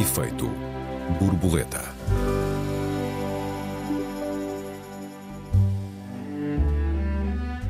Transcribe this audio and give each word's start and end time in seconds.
Efeito 0.00 0.48
borboleta. 1.20 1.82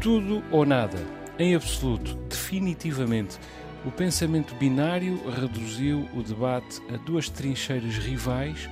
Tudo 0.01 0.41
ou 0.53 0.65
nada, 0.65 0.97
em 1.41 1.57
absoluto, 1.57 2.15
definitivamente. 2.29 3.37
O 3.85 3.91
pensamento 3.91 4.55
binário 4.55 5.21
reduziu 5.29 6.09
o 6.15 6.23
debate 6.23 6.81
a 6.95 6.99
duas 6.99 7.29
trincheiras 7.29 7.97
rivais, 7.97 8.71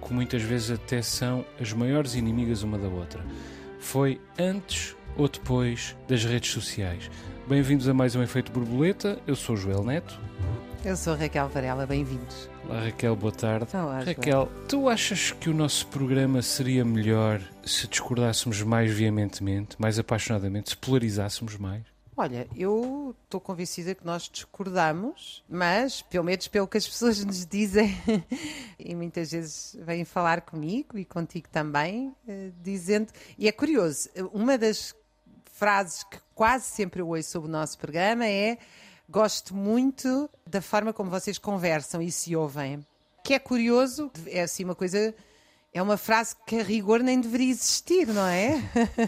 que 0.00 0.14
muitas 0.14 0.42
vezes 0.42 0.70
até 0.70 1.02
são 1.02 1.44
as 1.60 1.72
maiores 1.72 2.14
inimigas 2.14 2.62
uma 2.62 2.78
da 2.78 2.86
outra. 2.86 3.26
Foi 3.80 4.20
antes 4.38 4.94
ou 5.16 5.26
depois 5.26 5.96
das 6.06 6.24
redes 6.24 6.52
sociais. 6.52 7.10
Bem-vindos 7.48 7.88
a 7.88 7.92
mais 7.92 8.14
um 8.14 8.22
Efeito 8.22 8.52
Borboleta. 8.52 9.18
Eu 9.26 9.34
sou 9.34 9.56
o 9.56 9.58
Joel 9.58 9.82
Neto. 9.82 10.20
Eu 10.84 10.96
sou 10.96 11.16
Raquel 11.16 11.48
Varela, 11.48 11.84
bem-vindos. 11.84 12.51
Olá 12.64 12.84
Raquel, 12.84 13.16
boa 13.16 13.32
tarde. 13.32 13.76
Olá, 13.76 14.00
Raquel, 14.00 14.48
tu 14.68 14.88
achas 14.88 15.32
que 15.32 15.50
o 15.50 15.54
nosso 15.54 15.86
programa 15.88 16.40
seria 16.42 16.84
melhor 16.84 17.40
se 17.64 17.86
discordássemos 17.88 18.62
mais 18.62 18.92
veementemente, 18.92 19.76
mais 19.78 19.98
apaixonadamente, 19.98 20.70
se 20.70 20.76
polarizássemos 20.76 21.56
mais? 21.56 21.82
Olha, 22.16 22.46
eu 22.54 23.16
estou 23.24 23.40
convencida 23.40 23.94
que 23.94 24.04
nós 24.04 24.28
discordamos, 24.30 25.42
mas, 25.48 26.02
pelo 26.02 26.24
menos 26.24 26.46
pelo 26.46 26.68
que 26.68 26.78
as 26.78 26.86
pessoas 26.86 27.24
nos 27.24 27.44
dizem, 27.44 27.96
e 28.78 28.94
muitas 28.94 29.32
vezes 29.32 29.76
vêm 29.80 30.04
falar 30.04 30.42
comigo 30.42 30.98
e 30.98 31.04
contigo 31.04 31.48
também, 31.48 32.14
eh, 32.28 32.50
dizendo. 32.62 33.10
E 33.38 33.48
é 33.48 33.52
curioso, 33.52 34.08
uma 34.32 34.56
das 34.56 34.94
frases 35.52 36.04
que 36.04 36.18
quase 36.34 36.66
sempre 36.66 37.00
eu 37.00 37.08
ouço 37.08 37.30
sobre 37.30 37.48
o 37.48 37.52
nosso 37.52 37.78
programa 37.78 38.26
é 38.26 38.58
gosto 39.12 39.54
muito 39.54 40.28
da 40.46 40.62
forma 40.62 40.90
como 40.90 41.10
vocês 41.10 41.36
conversam 41.36 42.00
e 42.00 42.10
se 42.10 42.34
ouvem. 42.34 42.84
Que 43.22 43.34
é 43.34 43.38
curioso, 43.38 44.10
é 44.26 44.40
assim 44.40 44.64
uma 44.64 44.74
coisa, 44.74 45.14
é 45.72 45.82
uma 45.82 45.98
frase 45.98 46.34
que 46.46 46.58
a 46.58 46.62
rigor 46.62 47.00
nem 47.00 47.20
deveria 47.20 47.50
existir, 47.50 48.06
não 48.06 48.26
é? 48.26 48.58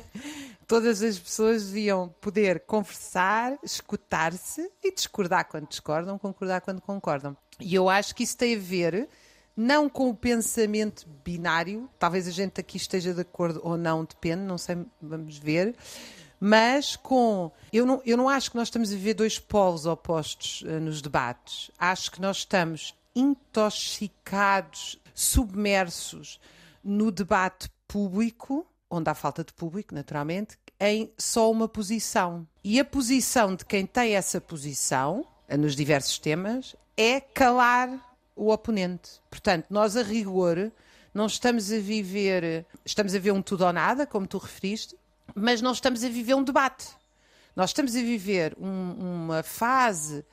Todas 0.68 1.02
as 1.02 1.18
pessoas 1.18 1.66
deviam 1.66 2.14
poder 2.20 2.60
conversar, 2.60 3.58
escutar-se 3.62 4.70
e 4.82 4.92
discordar 4.92 5.46
quando 5.46 5.68
discordam, 5.68 6.18
concordar 6.18 6.60
quando 6.60 6.82
concordam. 6.82 7.34
E 7.58 7.74
eu 7.74 7.88
acho 7.88 8.14
que 8.14 8.24
isso 8.24 8.36
tem 8.36 8.56
a 8.56 8.58
ver 8.58 9.08
não 9.56 9.88
com 9.88 10.10
o 10.10 10.14
pensamento 10.14 11.06
binário, 11.24 11.88
talvez 11.98 12.28
a 12.28 12.30
gente 12.30 12.60
aqui 12.60 12.76
esteja 12.76 13.14
de 13.14 13.22
acordo 13.22 13.60
ou 13.62 13.76
não, 13.76 14.04
depende, 14.04 14.42
não 14.42 14.58
sei, 14.58 14.84
vamos 15.00 15.38
ver 15.38 15.74
mas 16.46 16.94
com. 16.94 17.50
Eu 17.72 17.86
não, 17.86 18.02
eu 18.04 18.18
não 18.18 18.28
acho 18.28 18.50
que 18.50 18.56
nós 18.58 18.68
estamos 18.68 18.92
a 18.92 18.94
viver 18.94 19.14
dois 19.14 19.38
polos 19.38 19.86
opostos 19.86 20.60
uh, 20.60 20.78
nos 20.78 21.00
debates. 21.00 21.70
Acho 21.78 22.10
que 22.10 22.20
nós 22.20 22.38
estamos 22.38 22.94
intoxicados, 23.16 25.00
submersos 25.14 26.38
no 26.84 27.10
debate 27.10 27.70
público, 27.88 28.66
onde 28.90 29.08
há 29.08 29.14
falta 29.14 29.42
de 29.42 29.54
público, 29.54 29.94
naturalmente, 29.94 30.58
em 30.78 31.10
só 31.16 31.50
uma 31.50 31.66
posição. 31.66 32.46
E 32.62 32.78
a 32.78 32.84
posição 32.84 33.56
de 33.56 33.64
quem 33.64 33.86
tem 33.86 34.14
essa 34.14 34.38
posição, 34.38 35.26
uh, 35.50 35.56
nos 35.56 35.74
diversos 35.74 36.18
temas, 36.18 36.76
é 36.94 37.22
calar 37.22 38.18
o 38.36 38.52
oponente. 38.52 39.12
Portanto, 39.30 39.64
nós 39.70 39.96
a 39.96 40.02
rigor 40.02 40.70
não 41.14 41.24
estamos 41.24 41.72
a 41.72 41.78
viver, 41.78 42.66
estamos 42.84 43.14
a 43.14 43.18
ver 43.18 43.30
um 43.30 43.40
tudo 43.40 43.64
ou 43.64 43.72
nada, 43.72 44.06
como 44.06 44.26
tu 44.26 44.36
referiste, 44.36 44.94
mas 45.34 45.60
nós 45.60 45.78
estamos 45.78 46.04
a 46.04 46.08
viver 46.08 46.34
um 46.34 46.44
debate. 46.44 46.86
Nós 47.56 47.70
estamos 47.70 47.94
a 47.94 48.00
viver 48.00 48.56
um, 48.60 49.24
uma 49.24 49.42
fase. 49.42 50.24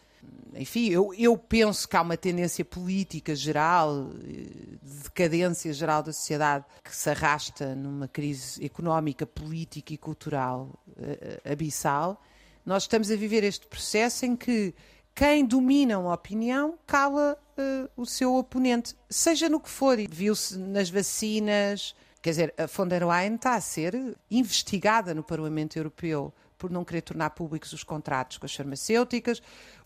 Enfim, 0.55 0.89
eu, 0.89 1.13
eu, 1.13 1.38
penso 1.38 1.88
que 1.88 1.95
há 1.95 2.02
uma 2.02 2.17
tendência 2.17 2.66
política 2.66 3.35
geral, 3.35 4.09
de 4.09 4.80
decadência 5.03 5.71
geral 5.73 6.03
da 6.03 6.11
sociedade, 6.11 6.66
que 6.83 6.95
se 6.95 7.09
arrasta 7.09 7.73
numa 7.76 8.08
crise 8.08 8.64
económica, 8.64 9.26
política 9.26 9.93
e 9.93 9.98
cultural 9.98 10.70
uh, 10.89 11.52
abissal. 11.52 12.21
Nós 12.65 12.83
estamos 12.83 13.09
a 13.09 13.15
viver 13.15 13.43
este 13.43 13.65
processo 13.65 14.26
em 14.26 14.36
que 14.36 14.73
quem 15.15 15.45
domina 15.45 15.99
uma 15.99 16.14
opinião 16.14 16.77
cala 16.86 17.37
uh, 17.58 17.89
o 17.95 18.05
seu 18.05 18.36
oponente, 18.36 18.95
seja 19.09 19.49
no 19.49 19.59
que 19.59 19.70
for. 19.70 19.97
Viu-se 20.09 20.58
nas 20.58 20.89
vacinas, 20.89 21.95
Quer 22.21 22.30
dizer, 22.30 22.54
a 22.58 22.67
von 22.67 22.87
der 22.87 23.05
Leyen 23.05 23.36
está 23.36 23.55
a 23.55 23.61
ser 23.61 24.15
investigada 24.30 25.14
no 25.14 25.23
Parlamento 25.23 25.77
Europeu 25.77 26.32
por 26.58 26.70
não 26.70 26.86
querer 26.86 27.02
tornar 27.02 27.32
públicos 27.32 27.73
os 27.73 27.83
contratos 27.83 28.37
com 28.37 28.45
as 28.45 28.54
farmacêuticas. 28.54 29.42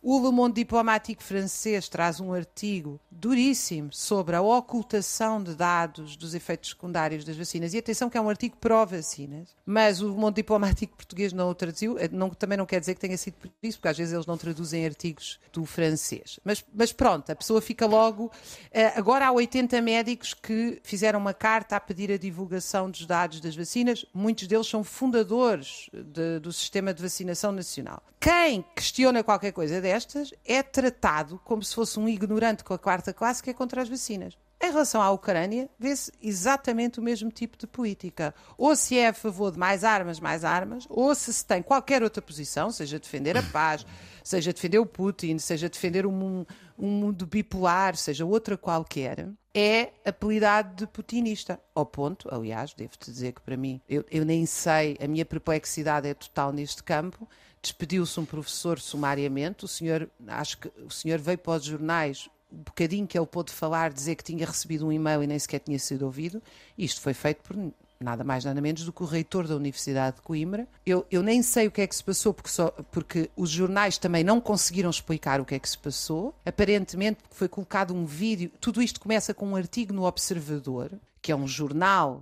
O 0.08 0.24
Le 0.24 0.32
Monde 0.32 0.62
Diplomático 0.62 1.24
francês 1.24 1.90
traz 1.90 2.20
um 2.20 2.32
artigo 2.32 3.00
duríssimo 3.10 3.92
sobre 3.92 4.36
a 4.36 4.42
ocultação 4.42 5.42
de 5.42 5.56
dados 5.56 6.16
dos 6.16 6.36
efeitos 6.36 6.70
secundários 6.70 7.26
das 7.26 7.36
vacinas. 7.36 7.74
E 7.74 7.80
atenção 7.80 8.08
que 8.08 8.16
é 8.16 8.22
um 8.22 8.30
artigo 8.30 8.56
pró-vacinas, 8.58 9.56
mas 9.66 10.04
o 10.04 10.14
Monde 10.14 10.36
Diplomático 10.36 10.96
português 10.96 11.34
não 11.34 11.50
o 11.50 11.56
traduziu. 11.56 11.98
Eh, 11.98 12.08
não, 12.12 12.30
também 12.30 12.56
não 12.56 12.68
quer 12.68 12.80
dizer 12.80 12.94
que 12.94 13.02
tenha 13.02 13.18
sido 13.18 13.34
por 13.34 13.50
isso, 13.64 13.80
porque 13.80 13.88
às 13.88 13.98
vezes 13.98 14.14
eles 14.14 14.28
não 14.28 14.38
traduzem 14.38 14.86
artigos 14.86 15.40
do 15.52 15.66
francês. 15.66 16.40
Mas, 16.44 16.64
mas 16.72 16.94
pronto, 16.94 17.32
a 17.32 17.36
pessoa 17.36 17.60
fica 17.60 17.88
logo. 17.88 18.32
Eh, 18.70 18.94
agora 18.96 19.26
há 19.26 19.32
80 19.32 19.82
médicos 19.82 20.36
que 20.36 20.80
fizeram 20.84 21.20
uma 21.20 21.34
carta 21.34 21.78
a 21.78 21.80
pedir 21.80 22.12
a 22.12 22.18
divulgação 22.18 22.92
dos 22.92 23.08
dados 23.08 23.40
das 23.42 23.56
vacinas. 23.56 24.06
Muitos 24.14 24.46
deles 24.46 24.68
são 24.68 24.84
fundadores 24.84 25.90
de, 25.92 26.38
do 26.38 26.54
sistema 26.54 26.94
de 26.94 27.02
vacinação 27.02 27.52
nacional. 27.52 28.04
Quem 28.20 28.64
questiona 28.76 29.24
qualquer 29.24 29.52
coisa 29.52 29.82
dessa 29.82 29.95
destas 29.96 30.34
é 30.44 30.62
tratado 30.62 31.40
como 31.44 31.64
se 31.64 31.74
fosse 31.74 31.98
um 31.98 32.10
ignorante 32.10 32.64
com 32.64 32.74
a 32.74 32.78
quarta 32.78 33.14
classe 33.14 33.42
que 33.42 33.50
é 33.50 33.54
contra 33.54 33.82
as 33.82 33.88
vacinas. 33.88 34.38
Em 34.62 34.72
relação 34.72 35.02
à 35.02 35.12
Ucrânia, 35.12 35.70
vê-se 35.78 36.12
exatamente 36.22 37.00
o 37.00 37.04
mesmo 37.04 37.30
tipo 37.30 37.58
de 37.58 37.68
política. 37.68 38.34
Ou 38.58 38.76
se 38.76 38.98
é 38.98 39.10
a 39.10 39.14
favor 39.14 39.52
de 39.52 39.60
mais 39.60 39.84
armas, 39.84 40.20
mais 40.20 40.44
armas, 40.44 40.86
ou 40.90 41.14
se 41.14 41.34
se 41.34 41.46
tem 41.46 41.62
qualquer 41.62 42.02
outra 42.02 42.22
posição, 42.22 42.72
seja 42.72 42.98
defender 43.00 43.38
a 43.38 43.44
paz, 43.44 43.86
seja 44.24 44.54
defender 44.54 44.80
o 44.80 44.86
Putin, 44.86 45.38
seja 45.40 45.70
defender 45.70 46.06
um, 46.06 46.46
um 46.78 46.88
mundo 46.88 47.26
bipolar, 47.26 47.96
seja 47.96 48.26
outra 48.26 48.58
qualquer, 48.58 49.30
é 49.54 49.92
apelidado 50.06 50.76
de 50.76 50.88
putinista. 50.88 51.60
Ao 51.74 51.86
ponto, 51.86 52.28
aliás, 52.34 52.74
devo-te 52.74 53.12
dizer 53.12 53.34
que 53.34 53.42
para 53.42 53.58
mim, 53.58 53.82
eu, 53.88 54.04
eu 54.10 54.26
nem 54.26 54.46
sei, 54.46 54.98
a 55.02 55.08
minha 55.08 55.26
perplexidade 55.26 56.08
é 56.08 56.14
total 56.14 56.52
neste 56.52 56.82
campo, 56.82 57.28
despediu-se 57.66 58.20
um 58.20 58.26
professor 58.26 58.80
sumariamente. 58.80 59.66
O 59.66 59.68
senhor, 59.68 60.10
acho 60.28 60.58
que 60.60 60.72
o 60.86 60.92
senhor 60.92 61.20
veio 61.20 61.38
para 61.38 61.58
os 61.58 61.64
jornais 61.64 62.30
um 62.52 62.58
bocadinho 62.58 63.08
que 63.08 63.18
ele 63.18 63.26
pôde 63.26 63.52
falar, 63.52 63.92
dizer 63.92 64.16
que 64.16 64.24
tinha 64.24 64.46
recebido 64.46 64.88
um 64.88 64.92
e-mail 64.92 65.24
e 65.24 65.28
nem 65.28 65.38
sequer 65.38 65.60
tinha 65.60 65.80
sido 65.80 66.06
ouvido. 66.06 66.42
Isto 66.78 67.02
foi 67.02 67.14
feito 67.14 67.42
por 67.42 67.58
nada 68.00 68.24
mais 68.24 68.46
nada 68.46 68.62
menos 68.62 68.84
do 68.84 68.94
que 68.94 69.04
o 69.04 69.06
reitor 69.06 69.48
da 69.48 69.56
Universidade 69.56 70.18
de 70.18 70.22
Coimbra. 70.22 70.68
Eu, 70.86 71.06
eu 71.10 71.24
nem 71.24 71.42
sei 71.42 71.68
o 71.68 71.72
que 71.72 71.82
é 71.82 71.88
que 71.88 71.96
se 71.96 72.04
passou, 72.04 72.34
porque, 72.34 72.50
só, 72.50 72.70
porque 72.92 73.30
os 73.36 73.50
jornais 73.50 73.98
também 73.98 74.24
não 74.24 74.40
conseguiram 74.40 74.90
explicar 74.90 75.42
o 75.42 75.46
que 75.46 75.56
é 75.56 75.60
que 75.60 75.70
se 75.70 75.78
passou. 75.78 76.34
Aparentemente 76.46 77.20
foi 77.32 77.48
colocado 77.48 77.94
um 77.94 78.06
vídeo. 78.06 78.52
Tudo 78.62 78.82
isto 78.82 79.00
começa 79.00 79.34
com 79.34 79.48
um 79.48 79.56
artigo 79.56 79.94
no 79.94 80.06
Observador, 80.06 80.92
que 81.22 81.32
é 81.32 81.36
um 81.36 81.48
jornal 81.48 82.22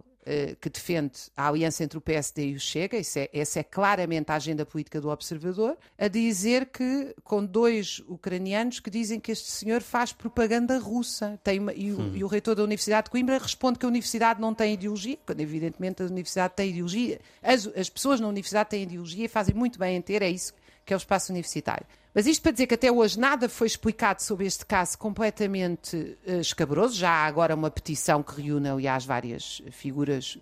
que 0.59 0.69
defende 0.69 1.11
a 1.35 1.47
aliança 1.47 1.83
entre 1.83 1.97
o 1.97 2.01
PSD 2.01 2.49
e 2.49 2.55
o 2.55 2.59
Chega, 2.59 2.97
isso 2.97 3.19
é, 3.19 3.29
essa 3.33 3.59
é 3.59 3.63
claramente 3.63 4.31
a 4.31 4.35
agenda 4.35 4.65
política 4.65 5.01
do 5.01 5.09
Observador, 5.09 5.77
a 5.97 6.07
dizer 6.07 6.67
que, 6.67 7.15
com 7.23 7.45
dois 7.45 8.01
ucranianos 8.07 8.79
que 8.79 8.89
dizem 8.89 9.19
que 9.19 9.31
este 9.31 9.49
senhor 9.49 9.81
faz 9.81 10.13
propaganda 10.13 10.77
russa. 10.79 11.39
Tem 11.43 11.59
uma, 11.59 11.73
e, 11.73 11.91
o, 11.91 11.99
hum. 11.99 12.11
e, 12.15 12.23
o, 12.23 12.27
reitor 12.27 12.55
da 12.55 12.63
Universidade 12.63 13.05
de 13.05 13.11
Coimbra 13.11 13.37
responde 13.37 13.79
que 13.79 13.85
a 13.85 13.89
Universidade 13.89 14.39
não 14.39 14.53
tem 14.53 14.73
ideologia, 14.73 15.17
quando 15.25 15.41
evidentemente 15.41 16.01
a 16.01 16.05
Universidade 16.05 16.53
tem 16.55 16.69
ideologia. 16.69 17.19
As, 17.41 17.67
as 17.67 17.89
pessoas 17.89 18.19
na 18.19 18.27
Universidade 18.27 18.69
têm 18.69 18.83
ideologia 18.83 19.25
e 19.25 19.27
fazem 19.27 19.53
muito 19.53 19.77
bem 19.77 19.97
em 19.97 20.01
ter, 20.01 20.21
é 20.21 20.29
isso 20.29 20.53
que 20.85 20.93
é 20.93 20.95
o 20.95 20.97
espaço 20.97 21.31
universitário. 21.31 21.85
Mas 22.13 22.27
isto 22.27 22.41
para 22.41 22.51
dizer 22.51 22.67
que 22.67 22.75
até 22.75 22.91
hoje 22.91 23.19
nada 23.19 23.49
foi 23.49 23.67
explicado 23.67 24.21
sobre 24.21 24.45
este 24.45 24.65
caso 24.65 24.97
completamente 24.97 26.17
uh, 26.27 26.39
escabroso. 26.39 26.95
Já 26.95 27.09
há 27.09 27.25
agora 27.25 27.55
uma 27.55 27.71
petição 27.71 28.21
que 28.21 28.41
reúne, 28.41 28.69
aliás, 28.69 29.05
várias 29.05 29.61
figuras 29.71 30.37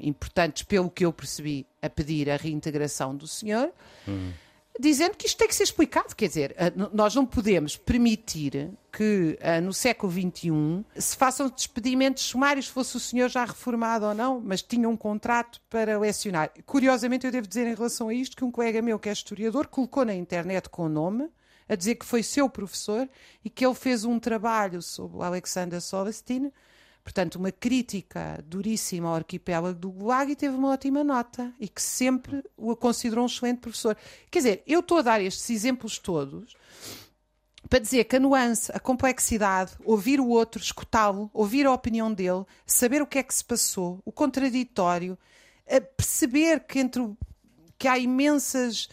importantes, 0.00 0.62
pelo 0.62 0.88
que 0.88 1.04
eu 1.04 1.12
percebi, 1.12 1.66
a 1.82 1.90
pedir 1.90 2.30
a 2.30 2.36
reintegração 2.36 3.14
do 3.14 3.26
senhor. 3.26 3.70
Hum 4.08 4.32
dizendo 4.80 5.16
que 5.16 5.26
isto 5.26 5.36
tem 5.36 5.46
que 5.46 5.54
ser 5.54 5.64
explicado. 5.64 6.14
Quer 6.16 6.28
dizer, 6.28 6.54
eh, 6.56 6.72
nós 6.92 7.14
não 7.14 7.26
podemos 7.26 7.76
permitir 7.76 8.70
que 8.92 9.38
eh, 9.40 9.60
no 9.60 9.72
século 9.72 10.10
XXI 10.10 10.84
se 10.96 11.16
façam 11.16 11.48
despedimentos 11.48 12.24
sumários, 12.24 12.66
fosse 12.66 12.96
o 12.96 13.00
senhor 13.00 13.28
já 13.28 13.44
reformado 13.44 14.06
ou 14.06 14.14
não, 14.14 14.40
mas 14.40 14.62
tinha 14.62 14.88
um 14.88 14.96
contrato 14.96 15.60
para 15.68 15.98
lecionar. 15.98 16.50
Curiosamente, 16.64 17.26
eu 17.26 17.32
devo 17.32 17.46
dizer 17.46 17.66
em 17.66 17.74
relação 17.74 18.08
a 18.08 18.14
isto 18.14 18.36
que 18.36 18.44
um 18.44 18.50
colega 18.50 18.82
meu, 18.82 18.98
que 18.98 19.08
é 19.08 19.12
historiador, 19.12 19.68
colocou 19.68 20.04
na 20.04 20.14
internet 20.14 20.68
com 20.68 20.86
o 20.86 20.88
nome, 20.88 21.28
a 21.68 21.76
dizer 21.76 21.94
que 21.94 22.04
foi 22.04 22.22
seu 22.22 22.48
professor 22.48 23.08
e 23.44 23.50
que 23.50 23.64
ele 23.64 23.74
fez 23.74 24.04
um 24.04 24.18
trabalho 24.18 24.82
sobre 24.82 25.18
o 25.18 25.22
Alexander 25.22 25.80
Solestin 25.80 26.50
Portanto, 27.02 27.36
uma 27.36 27.50
crítica 27.50 28.42
duríssima 28.46 29.08
ao 29.08 29.16
arquipélago 29.16 29.78
do 29.78 29.90
Gulag 29.90 30.32
e 30.32 30.36
teve 30.36 30.54
uma 30.54 30.68
ótima 30.68 31.02
nota 31.02 31.52
e 31.58 31.68
que 31.68 31.82
sempre 31.82 32.44
o 32.56 32.76
considerou 32.76 33.24
um 33.24 33.26
excelente 33.26 33.58
professor. 33.58 33.96
Quer 34.30 34.38
dizer, 34.38 34.62
eu 34.66 34.80
estou 34.80 34.98
a 34.98 35.02
dar 35.02 35.20
estes 35.20 35.48
exemplos 35.50 35.98
todos 35.98 36.56
para 37.68 37.78
dizer 37.78 38.04
que 38.04 38.16
a 38.16 38.20
nuance, 38.20 38.70
a 38.74 38.80
complexidade, 38.80 39.72
ouvir 39.84 40.20
o 40.20 40.28
outro, 40.28 40.60
escutá-lo, 40.60 41.30
ouvir 41.32 41.66
a 41.66 41.72
opinião 41.72 42.12
dele, 42.12 42.44
saber 42.66 43.00
o 43.00 43.06
que 43.06 43.18
é 43.18 43.22
que 43.22 43.34
se 43.34 43.44
passou, 43.44 44.00
o 44.04 44.10
contraditório, 44.10 45.16
perceber 45.96 46.60
que, 46.60 46.80
entre 46.80 47.08
que 47.78 47.86
há 47.86 47.96
imensas 47.96 48.88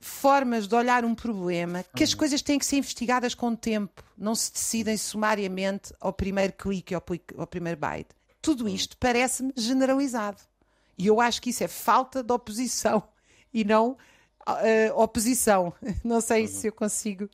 formas 0.00 0.66
de 0.66 0.74
olhar 0.74 1.04
um 1.04 1.14
problema, 1.14 1.84
que 1.94 2.02
as 2.02 2.14
coisas 2.14 2.40
têm 2.40 2.58
que 2.58 2.64
ser 2.64 2.76
investigadas 2.76 3.34
com 3.34 3.48
o 3.48 3.56
tempo, 3.56 4.02
não 4.16 4.34
se 4.34 4.52
decidem 4.52 4.96
sumariamente 4.96 5.92
ao 6.00 6.12
primeiro 6.12 6.54
clique, 6.54 6.94
ao, 6.94 7.04
ao 7.36 7.46
primeiro 7.46 7.78
byte. 7.78 8.10
Tudo 8.40 8.68
isto 8.68 8.96
parece-me 8.96 9.52
generalizado. 9.54 10.38
E 10.96 11.06
eu 11.06 11.20
acho 11.20 11.40
que 11.42 11.50
isso 11.50 11.62
é 11.62 11.68
falta 11.68 12.22
de 12.22 12.32
oposição 12.32 13.02
e 13.52 13.64
não 13.64 13.96
uh, 14.46 15.00
oposição. 15.00 15.72
Não 16.02 16.20
sei 16.20 16.42
uhum. 16.42 16.48
se 16.48 16.66
eu 16.68 16.72
consigo 16.72 17.28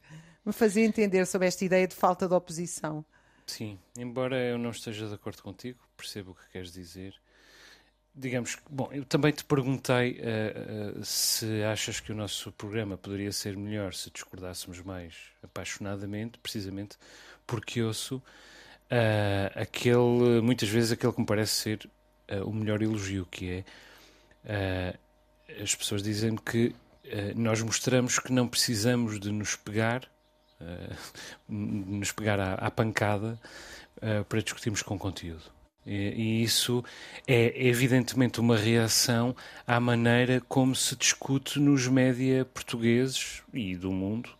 me 0.44 0.52
fazer 0.52 0.82
entender 0.82 1.26
sobre 1.26 1.48
esta 1.48 1.64
ideia 1.64 1.86
de 1.86 1.94
falta 1.94 2.28
de 2.28 2.34
oposição. 2.34 3.04
Sim, 3.46 3.78
embora 3.96 4.36
eu 4.36 4.58
não 4.58 4.70
esteja 4.70 5.08
de 5.08 5.14
acordo 5.14 5.40
contigo, 5.40 5.78
percebo 5.96 6.32
o 6.32 6.34
que 6.34 6.50
queres 6.50 6.72
dizer. 6.72 7.14
Digamos 8.18 8.56
bom, 8.70 8.88
eu 8.92 9.04
também 9.04 9.30
te 9.30 9.44
perguntei 9.44 10.12
uh, 10.12 10.98
uh, 10.98 11.04
se 11.04 11.62
achas 11.64 12.00
que 12.00 12.10
o 12.10 12.14
nosso 12.14 12.50
programa 12.50 12.96
poderia 12.96 13.30
ser 13.30 13.54
melhor 13.58 13.92
se 13.92 14.10
discordássemos 14.10 14.80
mais 14.80 15.14
apaixonadamente, 15.42 16.38
precisamente 16.38 16.96
porque 17.46 17.82
ouço 17.82 18.16
uh, 18.16 19.60
aquele, 19.60 20.40
muitas 20.40 20.66
vezes, 20.66 20.92
aquele 20.92 21.12
que 21.12 21.20
me 21.20 21.26
parece 21.26 21.52
ser 21.52 21.90
o 22.44 22.52
melhor 22.52 22.80
elogio, 22.80 23.26
que 23.30 23.64
é 24.44 24.98
as 25.62 25.74
pessoas 25.74 26.02
dizem-me 26.02 26.38
que 26.38 26.74
nós 27.36 27.62
mostramos 27.62 28.18
que 28.18 28.32
não 28.32 28.48
precisamos 28.48 29.20
de 29.20 29.30
nos 29.30 29.54
pegar 29.54 30.04
uh, 30.60 30.96
nos 31.48 32.12
pegar 32.12 32.40
à, 32.40 32.54
à 32.54 32.70
pancada 32.70 33.38
para 34.28 34.40
discutirmos 34.40 34.82
com 34.82 34.98
conteúdo. 34.98 35.55
E, 35.86 36.42
isso 36.42 36.84
é 37.26 37.66
evidentemente 37.68 38.40
uma 38.40 38.56
reação 38.56 39.36
à 39.66 39.78
maneira 39.78 40.42
como 40.48 40.74
se 40.74 40.96
discute 40.96 41.60
nos 41.60 41.86
média 41.86 42.44
portugueses 42.44 43.42
e 43.54 43.76
do 43.76 43.92
mundo, 43.92 44.30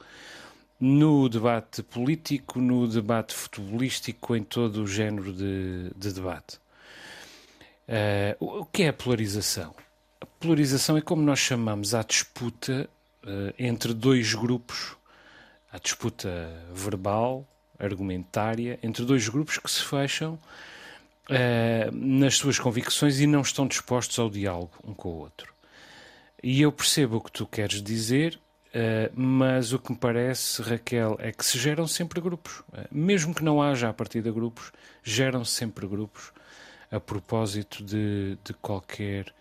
no 0.80 1.28
debate 1.28 1.82
político, 1.82 2.60
no 2.60 2.86
debate 2.88 3.34
futebolístico, 3.34 4.34
em 4.34 4.42
todo 4.42 4.82
o 4.82 4.86
género 4.86 5.32
de, 5.32 5.90
de 5.96 6.12
debate. 6.12 6.58
Uh, 7.88 8.60
o 8.60 8.64
que 8.64 8.82
é 8.82 8.88
a 8.88 8.92
polarização? 8.92 9.74
A 10.20 10.26
polarização 10.26 10.96
é 10.96 11.00
como 11.00 11.22
nós 11.22 11.38
chamamos 11.38 11.94
a 11.94 12.02
disputa 12.02 12.90
uh, 13.22 13.54
entre 13.58 13.94
dois 13.94 14.34
grupos 14.34 14.96
à 15.72 15.78
disputa 15.78 16.50
verbal, 16.72 17.46
argumentária, 17.78 18.78
entre 18.82 19.04
dois 19.04 19.28
grupos 19.28 19.58
que 19.58 19.70
se 19.70 19.82
fecham 19.82 20.38
uh, 21.30 21.90
nas 21.92 22.36
suas 22.36 22.58
convicções 22.58 23.20
e 23.20 23.26
não 23.26 23.40
estão 23.40 23.66
dispostos 23.66 24.18
ao 24.18 24.30
diálogo 24.30 24.72
um 24.84 24.94
com 24.94 25.08
o 25.08 25.18
outro. 25.18 25.54
E 26.42 26.62
eu 26.62 26.70
percebo 26.70 27.16
o 27.16 27.20
que 27.20 27.32
tu 27.32 27.46
queres 27.46 27.82
dizer, 27.82 28.38
uh, 28.68 29.12
mas 29.14 29.72
o 29.72 29.78
que 29.78 29.92
me 29.92 29.98
parece, 29.98 30.62
Raquel, 30.62 31.16
é 31.20 31.32
que 31.32 31.44
se 31.44 31.58
geram 31.58 31.86
sempre 31.86 32.20
grupos. 32.20 32.60
Uh, 32.72 32.86
mesmo 32.90 33.34
que 33.34 33.44
não 33.44 33.62
haja 33.62 33.88
a 33.88 33.92
partir 33.92 34.22
de 34.22 34.30
grupos, 34.30 34.72
geram-se 35.02 35.52
sempre 35.52 35.86
grupos 35.86 36.32
a 36.90 37.00
propósito 37.00 37.82
de, 37.82 38.38
de, 38.44 38.54
qualquer, 38.54 39.32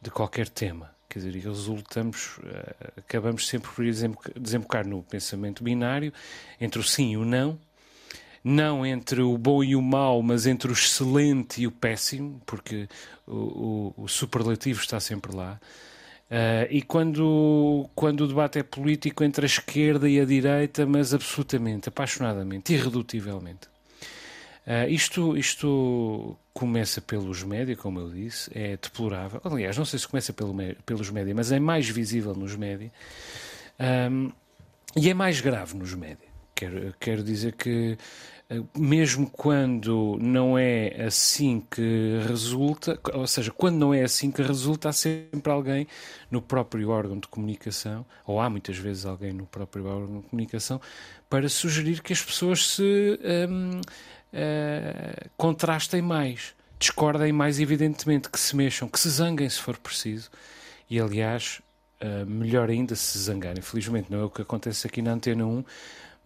de 0.00 0.10
qualquer 0.10 0.48
tema. 0.48 0.94
Quer 1.08 1.20
dizer, 1.20 1.46
resultamos, 1.46 2.40
acabamos 2.96 3.46
sempre 3.46 3.70
por 3.70 3.84
desembocar 4.38 4.86
no 4.86 5.02
pensamento 5.02 5.62
binário 5.62 6.12
entre 6.60 6.80
o 6.80 6.82
sim 6.82 7.12
e 7.12 7.16
o 7.16 7.24
não, 7.24 7.58
não 8.48 8.86
entre 8.86 9.22
o 9.22 9.36
bom 9.36 9.64
e 9.64 9.74
o 9.74 9.82
mau, 9.82 10.22
mas 10.22 10.46
entre 10.46 10.70
o 10.70 10.72
excelente 10.72 11.60
e 11.60 11.66
o 11.66 11.72
péssimo, 11.72 12.40
porque 12.46 12.88
o, 13.26 13.92
o, 13.96 14.04
o 14.04 14.08
superlativo 14.08 14.80
está 14.80 15.00
sempre 15.00 15.34
lá. 15.34 15.58
Uh, 16.30 16.70
e 16.70 16.80
quando, 16.80 17.90
quando 17.92 18.20
o 18.20 18.28
debate 18.28 18.60
é 18.60 18.62
político 18.62 19.24
entre 19.24 19.44
a 19.44 19.48
esquerda 19.48 20.08
e 20.08 20.20
a 20.20 20.24
direita, 20.24 20.86
mas 20.86 21.12
absolutamente, 21.12 21.88
apaixonadamente, 21.88 22.72
irredutivelmente. 22.72 23.66
Uh, 24.64 24.88
isto, 24.90 25.36
isto 25.36 26.38
começa 26.54 27.00
pelos 27.00 27.42
média, 27.42 27.74
como 27.74 27.98
eu 27.98 28.10
disse, 28.10 28.48
é 28.54 28.76
deplorável. 28.76 29.40
Aliás, 29.42 29.76
não 29.76 29.84
sei 29.84 29.98
se 29.98 30.06
começa 30.06 30.32
pelo, 30.32 30.54
pelos 30.84 31.10
média, 31.10 31.34
mas 31.34 31.50
é 31.50 31.58
mais 31.58 31.88
visível 31.88 32.32
nos 32.32 32.54
média. 32.54 32.92
Um, 34.08 34.30
e 34.96 35.10
é 35.10 35.14
mais 35.14 35.40
grave 35.40 35.76
nos 35.76 35.92
média. 35.94 36.25
Quero, 36.56 36.94
quero 36.98 37.22
dizer 37.22 37.52
que, 37.52 37.98
ah, 38.50 38.54
mesmo 38.76 39.30
quando 39.30 40.18
não 40.20 40.58
é 40.58 41.04
assim 41.04 41.62
que 41.70 42.18
resulta, 42.26 42.98
ou 43.12 43.26
seja, 43.26 43.52
quando 43.52 43.76
não 43.76 43.94
é 43.94 44.02
assim 44.02 44.32
que 44.32 44.42
resulta, 44.42 44.88
há 44.88 44.92
sempre 44.92 45.52
alguém 45.52 45.86
no 46.30 46.42
próprio 46.42 46.88
órgão 46.88 47.20
de 47.20 47.28
comunicação, 47.28 48.04
ou 48.26 48.40
há 48.40 48.50
muitas 48.50 48.78
vezes 48.78 49.04
alguém 49.06 49.32
no 49.32 49.46
próprio 49.46 49.84
órgão 49.86 50.20
de 50.22 50.28
comunicação, 50.28 50.80
para 51.30 51.48
sugerir 51.48 52.02
que 52.02 52.12
as 52.12 52.22
pessoas 52.22 52.70
se. 52.70 53.20
Um, 53.48 53.80
uh, 54.32 55.30
contrastem 55.36 56.02
mais, 56.02 56.54
discordem 56.78 57.32
mais 57.32 57.60
evidentemente, 57.60 58.30
que 58.30 58.38
se 58.38 58.56
mexam, 58.56 58.88
que 58.88 58.98
se 58.98 59.08
zanguem 59.08 59.48
se 59.48 59.60
for 59.60 59.76
preciso. 59.76 60.30
E 60.88 61.00
aliás, 61.00 61.60
uh, 62.00 62.26
melhor 62.26 62.70
ainda 62.70 62.94
se 62.94 63.18
zangarem. 63.18 63.62
Felizmente 63.62 64.10
não 64.10 64.20
é 64.20 64.24
o 64.24 64.30
que 64.30 64.42
acontece 64.42 64.86
aqui 64.86 65.02
na 65.02 65.12
Antena 65.12 65.46
1, 65.46 65.64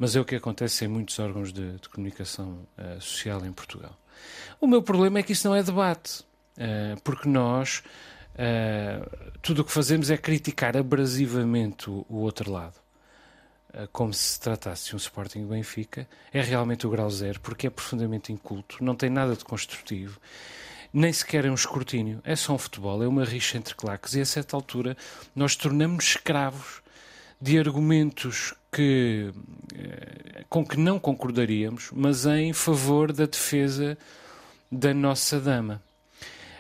mas 0.01 0.17
é 0.17 0.21
o 0.21 0.25
que 0.25 0.35
acontece 0.35 0.87
em 0.87 0.89
muitos 0.89 1.19
órgãos 1.19 1.53
de, 1.53 1.73
de 1.73 1.89
comunicação 1.91 2.67
uh, 2.79 3.01
social 3.01 3.45
em 3.45 3.53
Portugal. 3.53 3.95
O 4.59 4.67
meu 4.67 4.83
problema 4.83 5.19
é 5.19 5.23
que 5.23 5.33
isso 5.33 5.47
não 5.47 5.55
é 5.55 5.63
debate, 5.63 6.25
porque 7.05 7.29
nós 7.29 7.83
tudo 9.41 9.63
o 9.63 9.65
que 9.65 9.73
fazemos 9.73 10.11
é 10.11 10.17
criticar 10.19 10.77
abrasivamente 10.77 11.89
o, 11.89 12.05
o 12.09 12.17
outro 12.17 12.51
lado. 12.51 12.75
Como 13.93 14.13
se 14.13 14.39
tratasse 14.39 14.89
de 14.89 14.95
um 14.95 14.99
Sporting 14.99 15.47
Benfica, 15.47 16.07
é 16.33 16.43
realmente 16.43 16.87
o 16.87 16.91
grau 16.91 17.09
zero, 17.09 17.41
porque 17.41 17.67
é 17.67 17.71
profundamente 17.71 18.33
inculto, 18.33 18.83
não 18.85 18.95
tem 18.95 19.09
nada 19.09 19.35
de 19.35 19.45
construtivo, 19.45 20.21
nem 20.93 21.13
sequer 21.13 21.47
é 21.47 21.51
um 21.51 21.55
escrutínio, 21.55 22.21
é 22.25 22.37
só 22.37 22.55
um 22.55 22.59
futebol, 22.59 23.03
é 23.03 23.09
uma 23.09 23.25
rixa 23.25 23.57
entre 23.57 23.75
claques, 23.75 24.15
e 24.15 24.21
a 24.21 24.27
certa 24.27 24.55
altura 24.55 24.97
nós 25.35 25.57
tornamos 25.57 26.05
escravos 26.05 26.83
de 27.41 27.59
argumentos 27.59 28.53
que, 28.73 29.33
eh, 29.75 30.45
com 30.49 30.65
que 30.65 30.79
não 30.79 30.99
concordaríamos, 30.99 31.91
mas 31.93 32.27
em 32.27 32.53
favor 32.53 33.13
da 33.13 33.27
defesa 33.27 33.99
da 34.71 34.95
nossa 34.95 35.41
dama. 35.41 35.83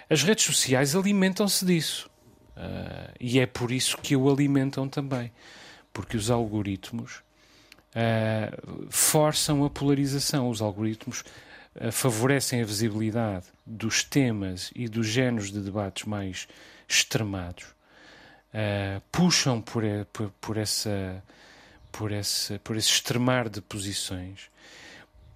As 0.08 0.24
redes 0.24 0.44
sociais 0.44 0.96
alimentam-se 0.96 1.64
disso. 1.64 2.10
Uh, 2.56 3.14
e 3.18 3.38
é 3.38 3.46
por 3.46 3.70
isso 3.70 3.96
que 3.96 4.14
o 4.14 4.28
alimentam 4.28 4.86
também 4.86 5.32
porque 5.92 6.16
os 6.16 6.30
algoritmos 6.30 7.22
uh, 7.94 8.86
forçam 8.90 9.64
a 9.64 9.70
polarização. 9.70 10.50
Os 10.50 10.60
algoritmos 10.60 11.20
uh, 11.76 11.90
favorecem 11.90 12.60
a 12.60 12.64
visibilidade 12.64 13.46
dos 13.64 14.04
temas 14.04 14.70
e 14.74 14.88
dos 14.88 15.06
géneros 15.06 15.50
de 15.50 15.60
debates 15.60 16.04
mais 16.04 16.48
extremados, 16.88 17.66
puxam 19.12 19.60
por, 19.60 19.84
por, 20.12 20.30
por, 20.40 20.56
essa, 20.56 21.22
por, 21.92 22.12
esse, 22.12 22.58
por 22.60 22.76
esse 22.76 22.88
extremar 22.88 23.48
de 23.48 23.60
posições, 23.60 24.50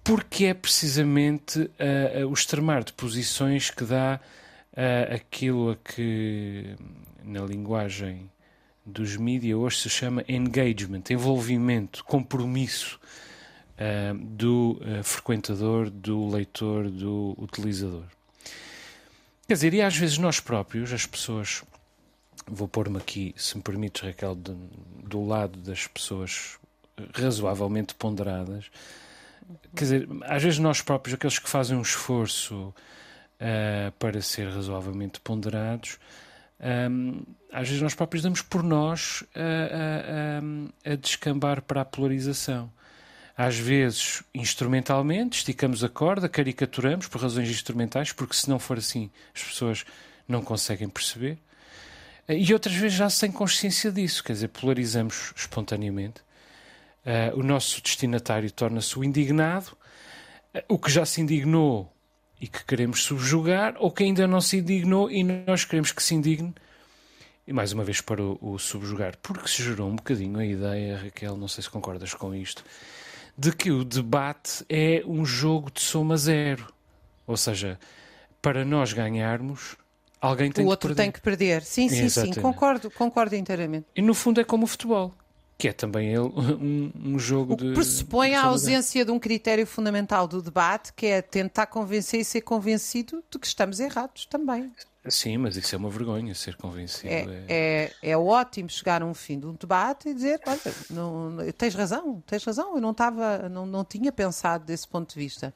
porque 0.03 0.45
é 0.45 0.53
precisamente 0.53 1.69
o 2.29 2.33
extremar 2.33 2.83
de 2.83 2.93
posições 2.93 3.71
que 3.71 3.83
dá 3.83 4.19
aquilo 5.11 5.71
a 5.71 5.75
que, 5.75 6.75
na 7.23 7.41
linguagem 7.41 8.29
dos 8.85 9.17
mídias 9.17 9.57
hoje 9.57 9.79
se 9.79 9.89
chama 9.89 10.23
engagement, 10.27 11.03
envolvimento, 11.09 12.03
compromisso 12.03 12.99
uh, 13.79 14.15
do 14.17 14.79
uh, 14.81 15.03
frequentador, 15.03 15.89
do 15.89 16.29
leitor, 16.29 16.89
do 16.89 17.35
utilizador. 17.37 18.05
Quer 19.47 19.55
dizer, 19.55 19.73
e 19.73 19.81
às 19.81 19.97
vezes 19.97 20.17
nós 20.17 20.39
próprios, 20.39 20.93
as 20.93 21.05
pessoas, 21.05 21.63
vou 22.47 22.67
pôr-me 22.67 22.97
aqui, 22.97 23.33
se 23.37 23.57
me 23.57 23.63
permites, 23.63 24.01
Raquel, 24.01 24.35
de, 24.35 24.55
do 25.03 25.25
lado 25.25 25.59
das 25.59 25.87
pessoas 25.87 26.57
razoavelmente 27.13 27.93
ponderadas, 27.95 28.71
quer 29.75 29.83
dizer, 29.83 30.07
às 30.23 30.41
vezes 30.41 30.59
nós 30.59 30.81
próprios, 30.81 31.15
aqueles 31.15 31.39
que 31.39 31.49
fazem 31.49 31.77
um 31.77 31.81
esforço 31.81 32.73
uh, 33.35 33.91
para 33.99 34.21
ser 34.21 34.47
razoavelmente 34.49 35.19
ponderados, 35.19 35.99
um, 36.89 37.21
às 37.51 37.67
vezes 37.67 37.81
nós 37.81 37.93
próprios 37.93 38.23
damos 38.23 38.41
por 38.41 38.63
nós 38.63 39.23
a, 39.35 40.89
a, 40.89 40.91
a, 40.93 40.95
descambar 40.95 41.61
para 41.61 41.81
a 41.81 41.85
polarização. 41.85 42.71
Às 43.37 43.57
vezes, 43.57 44.23
instrumentalmente, 44.33 45.39
esticamos 45.39 45.83
a 45.83 45.89
corda, 45.89 46.29
caricaturamos 46.29 47.07
por 47.07 47.21
razões 47.21 47.49
instrumentais, 47.49 48.13
porque 48.13 48.33
se 48.33 48.49
não 48.49 48.57
for 48.57 48.77
assim, 48.77 49.11
as 49.33 49.43
pessoas 49.43 49.85
não 50.27 50.41
conseguem 50.41 50.87
perceber. 50.87 51.37
E 52.27 52.53
outras 52.53 52.75
vezes 52.75 52.97
já 52.97 53.09
sem 53.09 53.31
consciência 53.31 53.91
disso, 53.91 54.23
quer 54.23 54.33
dizer, 54.33 54.47
polarizamos 54.47 55.31
espontaneamente. 55.35 56.21
Uh, 57.05 57.39
o 57.39 57.43
nosso 57.43 57.81
destinatário 57.83 58.49
torna-se 58.51 58.97
o 58.97 59.03
indignado, 59.03 59.77
uh, 60.55 60.61
o 60.67 60.79
que 60.79 60.89
já 60.89 61.05
se 61.05 61.21
indignou 61.21 61.91
e 62.41 62.47
que 62.47 62.65
queremos 62.65 63.03
subjugar, 63.03 63.75
ou 63.77 63.91
que 63.91 64.03
ainda 64.03 64.27
não 64.27 64.41
se 64.41 64.57
indignou 64.57 65.09
e 65.11 65.23
nós 65.23 65.63
queremos 65.65 65.91
que 65.91 66.01
se 66.01 66.15
indigne, 66.15 66.53
e 67.47 67.53
mais 67.53 67.71
uma 67.73 67.83
vez 67.83 68.01
para 68.01 68.23
o, 68.23 68.39
o 68.41 68.57
subjugar, 68.57 69.15
porque 69.21 69.47
se 69.47 69.61
gerou 69.61 69.87
um 69.87 69.95
bocadinho 69.95 70.39
a 70.39 70.45
ideia, 70.45 70.97
Raquel, 70.97 71.37
não 71.37 71.47
sei 71.47 71.63
se 71.63 71.69
concordas 71.69 72.13
com 72.15 72.33
isto, 72.33 72.63
de 73.37 73.51
que 73.51 73.69
o 73.69 73.85
debate 73.85 74.65
é 74.67 75.03
um 75.05 75.23
jogo 75.23 75.69
de 75.69 75.81
soma 75.81 76.17
zero. 76.17 76.73
Ou 77.27 77.37
seja, 77.37 77.79
para 78.41 78.65
nós 78.65 78.93
ganharmos, 78.93 79.75
alguém 80.21 80.51
tem 80.51 80.63
o 80.63 80.67
que 80.67 80.71
outro 80.71 80.89
perder. 80.89 81.03
tem 81.03 81.11
que 81.11 81.21
perder. 81.21 81.61
Sim, 81.63 81.89
sim, 81.89 82.03
Exatamente. 82.05 82.35
sim, 82.35 82.41
concordo, 82.41 82.89
concordo 82.91 83.35
inteiramente. 83.35 83.85
E 83.95 84.01
no 84.01 84.13
fundo 84.13 84.39
é 84.41 84.43
como 84.43 84.63
o 84.65 84.67
futebol, 84.67 85.13
que 85.57 85.67
é 85.67 85.73
também 85.73 86.09
ele 86.09 86.19
um, 86.29 86.91
um 87.13 87.19
jogo 87.19 87.53
O 87.53 87.57
que 87.57 87.65
de. 87.65 87.73
pressupõe 87.73 88.29
de 88.29 88.35
a 88.35 88.43
ausência 88.43 89.05
de 89.05 89.11
um 89.11 89.19
critério 89.19 89.65
fundamental 89.65 90.27
do 90.27 90.41
debate, 90.41 90.91
que 90.93 91.05
é 91.05 91.21
tentar 91.21 91.67
convencer 91.67 92.19
e 92.19 92.25
ser 92.25 92.41
convencido 92.41 93.23
de 93.31 93.39
que 93.39 93.47
estamos 93.47 93.79
errados 93.79 94.25
também. 94.25 94.71
Sim, 95.07 95.37
mas 95.37 95.55
isso 95.55 95.75
é 95.75 95.77
uma 95.77 95.89
vergonha, 95.89 96.33
ser 96.33 96.55
convencido. 96.55 97.13
É, 97.13 97.91
é, 98.01 98.09
é 98.11 98.17
ótimo 98.17 98.69
chegar 98.69 99.01
a 99.01 99.05
um 99.05 99.13
fim 99.13 99.39
de 99.39 99.45
um 99.45 99.53
debate 99.53 100.09
e 100.09 100.13
dizer, 100.13 100.39
olha, 100.45 100.59
não, 100.89 101.37
tens 101.57 101.75
razão, 101.75 102.23
tens 102.25 102.43
razão, 102.43 102.75
eu 102.75 102.81
não 102.81 102.91
estava, 102.91 103.47
não, 103.49 103.65
não 103.65 103.85
tinha 103.85 104.11
pensado 104.11 104.65
desse 104.65 104.87
ponto 104.87 105.13
de 105.13 105.19
vista. 105.19 105.53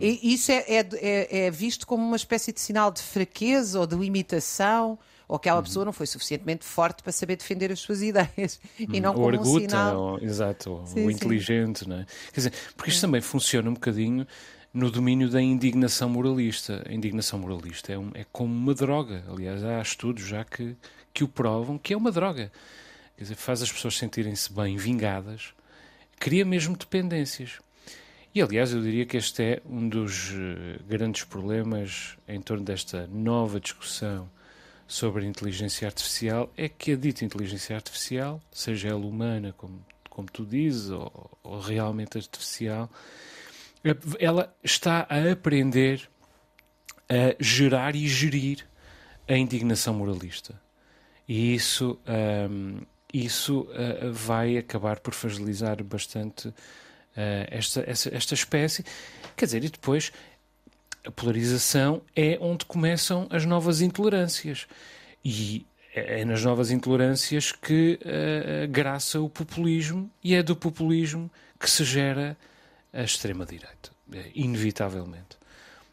E 0.00 0.34
isso 0.34 0.52
é, 0.52 0.64
é, 0.68 0.88
é- 1.00 1.38
é 1.46 1.50
visto 1.50 1.86
como 1.86 2.04
uma 2.04 2.16
espécie 2.16 2.52
de 2.52 2.60
sinal 2.60 2.90
de 2.90 3.00
fraqueza 3.00 3.78
ou 3.80 3.86
de 3.86 3.96
limitação, 3.96 4.98
ou 5.26 5.38
que 5.38 5.48
aquela 5.48 5.62
pessoa 5.62 5.84
não 5.84 5.92
foi 5.92 6.06
suficientemente 6.06 6.64
forte 6.64 7.02
para 7.02 7.12
saber 7.12 7.36
defender 7.36 7.70
as 7.72 7.78
suas 7.80 8.02
ideias, 8.02 8.60
e 8.78 9.00
não 9.00 9.14
ou 9.14 9.30
como 9.30 9.40
um 9.40 9.44
sinal. 9.44 9.96
ou, 10.12 10.18
exato, 10.20 10.82
Sim, 10.84 11.06
o 11.06 11.10
sim. 11.10 11.14
inteligente, 11.16 11.88
não 11.88 11.96
é? 11.96 12.06
Quer 12.32 12.40
dizer, 12.40 12.52
porque 12.76 12.90
isto 12.90 13.00
também 13.00 13.20
funciona 13.20 13.70
um 13.70 13.74
bocadinho 13.74 14.26
no 14.72 14.90
domínio 14.90 15.28
da 15.28 15.40
indignação 15.42 16.08
moralista. 16.08 16.84
A 16.88 16.92
indignação 16.92 17.38
moralista 17.38 17.92
é, 17.92 17.98
um- 17.98 18.10
é 18.14 18.24
como 18.32 18.52
uma 18.54 18.74
droga. 18.74 19.24
Aliás, 19.28 19.64
há 19.64 19.80
estudos 19.80 20.24
já 20.26 20.44
que, 20.44 20.76
que 21.12 21.24
o 21.24 21.28
provam 21.28 21.76
que 21.78 21.92
é 21.92 21.96
uma 21.96 22.12
droga. 22.12 22.50
Quer 23.16 23.24
dizer, 23.24 23.34
faz 23.34 23.62
as 23.62 23.70
pessoas 23.70 23.96
sentirem-se 23.96 24.52
bem 24.52 24.76
vingadas, 24.76 25.52
cria 26.18 26.44
mesmo 26.44 26.76
dependências. 26.76 27.58
E 28.34 28.40
aliás, 28.40 28.72
eu 28.72 28.80
diria 28.80 29.04
que 29.04 29.16
este 29.16 29.42
é 29.42 29.62
um 29.68 29.88
dos 29.88 30.30
eh, 30.32 30.78
grandes 30.88 31.24
problemas 31.24 32.16
em 32.28 32.40
torno 32.40 32.64
desta 32.64 33.06
nova 33.08 33.58
discussão 33.58 34.30
sobre 34.86 35.24
a 35.24 35.28
inteligência 35.28 35.86
artificial 35.86 36.48
é 36.56 36.68
que 36.68 36.92
a 36.92 36.96
dita 36.96 37.24
inteligência 37.24 37.74
artificial, 37.74 38.40
seja 38.52 38.88
ela 38.88 39.04
humana, 39.04 39.52
como, 39.56 39.84
como 40.08 40.28
tu 40.30 40.44
dizes, 40.46 40.90
ou, 40.90 41.30
ou 41.42 41.60
realmente 41.60 42.18
artificial, 42.18 42.88
ela 44.18 44.54
está 44.62 45.06
a 45.08 45.30
aprender 45.32 46.08
a 47.08 47.34
gerar 47.42 47.94
e 47.96 48.06
gerir 48.06 48.66
a 49.28 49.34
indignação 49.36 49.94
moralista. 49.94 50.60
E 51.28 51.54
isso, 51.54 51.98
ahm, 52.06 52.80
isso 53.12 53.68
ah, 53.72 54.10
vai 54.12 54.58
acabar 54.58 55.00
por 55.00 55.14
fragilizar 55.14 55.82
bastante 55.82 56.48
ah, 57.16 57.46
esta, 57.50 57.82
essa- 57.86 58.14
esta 58.14 58.34
espécie. 58.34 58.84
Quer 59.36 59.44
dizer, 59.46 59.64
e 59.64 59.68
depois 59.70 60.12
a 61.04 61.10
polarização 61.10 62.02
é 62.14 62.36
onde 62.40 62.64
começam 62.64 63.26
as 63.30 63.44
novas 63.46 63.80
intolerâncias. 63.80 64.66
E 65.24 65.64
é 65.94 66.24
nas 66.24 66.44
novas 66.44 66.70
intolerâncias 66.70 67.50
que 67.52 67.98
ah, 68.04 68.66
graça 68.66 69.20
o 69.20 69.28
populismo 69.28 70.10
e 70.22 70.34
é 70.34 70.42
do 70.42 70.54
populismo 70.54 71.30
que 71.58 71.68
se 71.70 71.82
gera 71.84 72.36
a 72.92 73.02
extrema-direita, 73.02 73.90
eh, 74.12 74.30
inevitavelmente. 74.34 75.38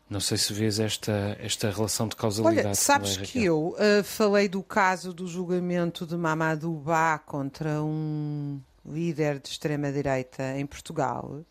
Não 0.10 0.20
sei 0.22 0.38
se 0.38 0.54
vês 0.54 0.80
esta, 0.80 1.38
esta 1.40 1.70
relação 1.70 2.08
de 2.08 2.16
causalidade. 2.16 2.68
Olha, 2.68 2.76
sabes 2.76 3.18
que 3.18 3.44
eu 3.44 3.76
uh, 3.78 4.04
falei 4.04 4.48
do 4.48 4.64
caso 4.64 5.14
do 5.14 5.28
julgamento 5.28 6.06
de 6.08 6.16
Mamadou 6.16 6.74
Ba 6.76 7.20
contra 7.20 7.82
um 7.84 8.62
líder 8.86 9.40
de 9.40 9.50
extrema-direita 9.50 10.58
em 10.58 10.66
Portugal 10.66 11.42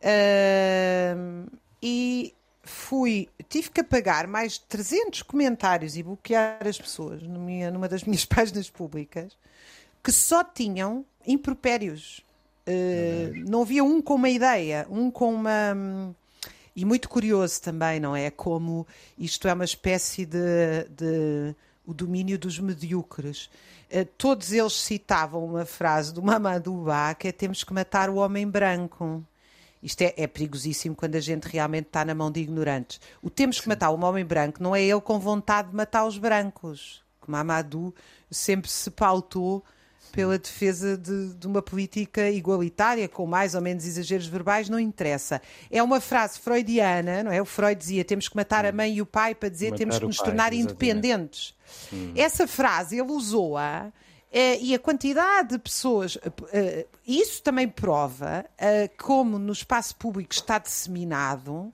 Uh, 0.00 1.50
e 1.82 2.32
fui, 2.62 3.28
tive 3.48 3.70
que 3.70 3.80
apagar 3.80 4.28
mais 4.28 4.52
de 4.52 4.60
300 4.60 5.22
comentários 5.22 5.96
e 5.96 6.02
bloquear 6.02 6.66
as 6.66 6.78
pessoas 6.78 7.22
minha- 7.22 7.70
numa 7.70 7.88
das 7.88 8.04
minhas 8.04 8.24
páginas 8.26 8.70
públicas 8.70 9.36
que 10.02 10.12
só 10.12 10.44
tinham 10.44 11.04
impropérios. 11.26 12.20
Uh, 12.68 13.48
não 13.48 13.62
havia 13.62 13.82
um 13.82 14.02
com 14.02 14.14
uma 14.14 14.28
ideia, 14.28 14.86
um 14.90 15.10
com 15.10 15.32
uma. 15.32 15.72
hum, 15.74 16.14
E 16.76 16.84
muito 16.84 17.08
curioso 17.08 17.62
também, 17.62 17.98
não 17.98 18.14
é? 18.14 18.30
Como 18.30 18.86
isto 19.18 19.48
é 19.48 19.52
uma 19.54 19.64
espécie 19.64 20.26
de, 20.26 20.84
de 20.90 21.54
o 21.86 21.94
domínio 21.94 22.38
dos 22.38 22.58
medíocres. 22.58 23.48
Eh, 23.90 24.04
Todos 24.04 24.52
eles 24.52 24.74
citavam 24.74 25.44
uma 25.44 25.64
frase 25.64 26.12
do 26.12 26.22
Mamadou 26.22 26.84
Ba 26.84 27.14
que 27.14 27.28
é 27.28 27.32
temos 27.32 27.64
que 27.64 27.72
matar 27.72 28.10
o 28.10 28.16
homem 28.16 28.46
branco. 28.46 29.24
Isto 29.82 30.02
é, 30.02 30.12
é 30.16 30.26
perigosíssimo 30.26 30.94
quando 30.94 31.14
a 31.16 31.20
gente 31.20 31.44
realmente 31.48 31.86
está 31.86 32.04
na 32.04 32.14
mão 32.14 32.30
de 32.30 32.40
ignorantes. 32.40 33.00
O 33.22 33.30
temos 33.30 33.60
que 33.60 33.68
matar 33.68 33.90
o 33.90 34.04
homem 34.04 34.24
branco 34.24 34.62
não 34.62 34.76
é 34.76 34.82
ele 34.82 35.00
com 35.00 35.18
vontade 35.18 35.70
de 35.70 35.74
matar 35.76 36.04
os 36.04 36.18
brancos. 36.18 37.02
Que 37.24 37.30
Mamadou 37.30 37.94
sempre 38.30 38.70
se 38.70 38.90
pautou 38.90 39.64
pela 40.08 40.38
defesa 40.38 40.96
de, 40.96 41.34
de 41.34 41.46
uma 41.46 41.62
política 41.62 42.30
igualitária, 42.30 43.08
com 43.08 43.26
mais 43.26 43.54
ou 43.54 43.60
menos 43.60 43.86
exageros 43.86 44.26
verbais, 44.26 44.68
não 44.68 44.78
interessa. 44.78 45.40
É 45.70 45.82
uma 45.82 46.00
frase 46.00 46.38
freudiana, 46.38 47.22
não 47.22 47.30
é? 47.30 47.40
O 47.40 47.44
Freud 47.44 47.78
dizia 47.78 48.04
temos 48.04 48.28
que 48.28 48.36
matar 48.36 48.64
a 48.66 48.72
mãe 48.72 48.94
e 48.94 49.02
o 49.02 49.06
pai 49.06 49.34
para 49.34 49.48
dizer 49.48 49.66
Matar 49.66 49.78
temos 49.78 49.98
que 49.98 50.06
nos 50.06 50.16
pai, 50.16 50.26
tornar 50.26 50.52
exatamente. 50.52 50.72
independentes. 50.72 51.54
Essa 52.16 52.46
frase 52.46 52.98
ele 52.98 53.12
usou-a 53.12 53.92
eh, 54.32 54.58
e 54.60 54.74
a 54.74 54.78
quantidade 54.78 55.50
de 55.50 55.58
pessoas. 55.58 56.18
eh, 56.52 56.86
isso 57.06 57.42
também 57.42 57.68
prova 57.68 58.44
como 58.98 59.38
no 59.38 59.52
espaço 59.52 59.94
público 59.96 60.34
está 60.34 60.58
disseminado 60.58 61.72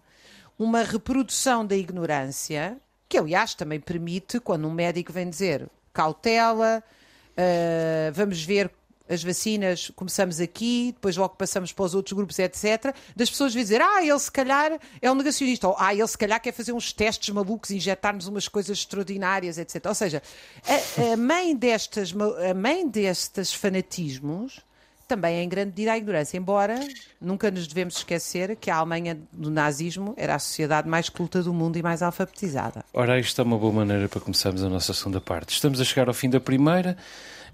uma 0.59 0.83
reprodução 0.83 1.67
da 1.67 1.75
ignorância, 1.75 2.77
que 3.09 3.19
aliás 3.19 3.55
também 3.55 3.81
permite, 3.81 4.39
quando 4.39 4.69
um 4.69 4.73
médico 4.73 5.13
vem 5.13 5.29
dizer 5.29 5.69
cautela, 5.93 6.83
eh, 7.37 8.11
vamos 8.15 8.43
ver 8.43 8.71
as 9.09 9.23
vacinas, 9.23 9.91
começamos 9.95 10.41
aqui, 10.41 10.93
depois 10.95 11.17
logo 11.17 11.37
passamos 11.37 11.73
para 11.73 11.85
os 11.85 11.95
outros 11.95 12.15
grupos, 12.15 12.39
etc. 12.39 12.95
Das 13.15 13.29
pessoas 13.29 13.53
dizer, 13.53 13.81
ah, 13.83 14.03
ele 14.03 14.19
se 14.19 14.33
calhar 14.33 14.79
é 15.01 15.11
um 15.11 15.15
negacionista, 15.15 15.69
ou 15.69 15.77
ah, 15.79 15.95
ele 15.95 16.09
se 16.09 16.17
calhar 16.17 16.41
quer 16.41 16.53
fazer 16.53 16.73
uns 16.73 16.93
testes 16.93 17.29
malucos, 17.35 17.71
injetar-nos 17.71 18.27
umas 18.27 18.49
coisas 18.49 18.79
extraordinárias, 18.79 19.59
etc. 19.59 19.85
Ou 19.87 19.95
seja, 19.95 20.23
a, 20.67 21.13
a 21.13 21.17
mãe 21.17 21.55
destas, 21.55 22.15
a 22.51 22.55
mãe 22.55 22.89
destes 22.89 23.53
fanatismos 23.53 24.61
também 25.07 25.37
é 25.37 25.43
em 25.43 25.49
grande 25.49 25.71
medida 25.71 25.93
a 25.93 25.99
ignorância, 25.99 26.37
embora 26.37 26.79
nunca 27.21 27.51
nos 27.51 27.67
devemos 27.67 27.97
esquecer 27.97 28.57
que 28.57 28.71
a 28.71 28.77
Alemanha 28.77 29.19
do 29.33 29.51
nazismo 29.51 30.15
era 30.17 30.35
a 30.35 30.39
sociedade 30.39 30.89
mais 30.89 31.09
culta 31.09 31.43
do 31.43 31.53
mundo 31.53 31.77
e 31.77 31.83
mais 31.83 32.03
alfabetizada. 32.03 32.85
Ora, 32.93 33.19
isto 33.19 33.41
é 33.41 33.45
uma 33.45 33.59
boa 33.59 33.73
maneira 33.73 34.09
para 34.09 34.21
começarmos 34.21 34.63
a 34.63 34.69
nossa 34.69 34.93
segunda 34.93 35.21
parte. 35.21 35.51
Estamos 35.51 35.81
a 35.81 35.85
chegar 35.85 36.09
ao 36.09 36.15
fim 36.15 36.29
da 36.29 36.41
primeira. 36.41 36.97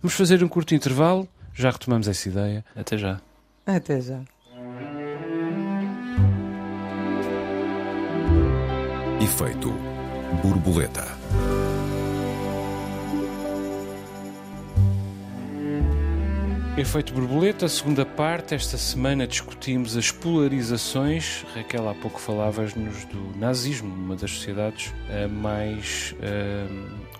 Vamos 0.03 0.15
fazer 0.17 0.43
um 0.43 0.49
curto 0.49 0.75
intervalo. 0.75 1.29
Já 1.55 1.71
retomamos 1.71 2.09
essa 2.09 2.29
ideia. 2.29 2.65
Até 2.75 2.97
já. 2.97 3.21
Até 3.67 4.01
já. 4.01 4.21
Efeito 9.21 9.71
borboleta. 10.43 11.20
Efeito 16.81 17.13
borboleta, 17.13 17.69
segunda 17.69 18.07
parte. 18.07 18.55
Esta 18.55 18.79
semana 18.79 19.27
discutimos 19.27 19.99
as 19.99 20.11
polarizações. 20.11 21.45
Raquel, 21.55 21.87
há 21.87 21.95
pouco 21.95 22.19
falavas-nos 22.19 23.05
do 23.05 23.39
nazismo, 23.39 23.95
uma 23.95 24.17
das 24.17 24.31
sociedades 24.31 24.91
eh, 25.11 25.27
mais 25.27 26.15
eh, 26.23 26.67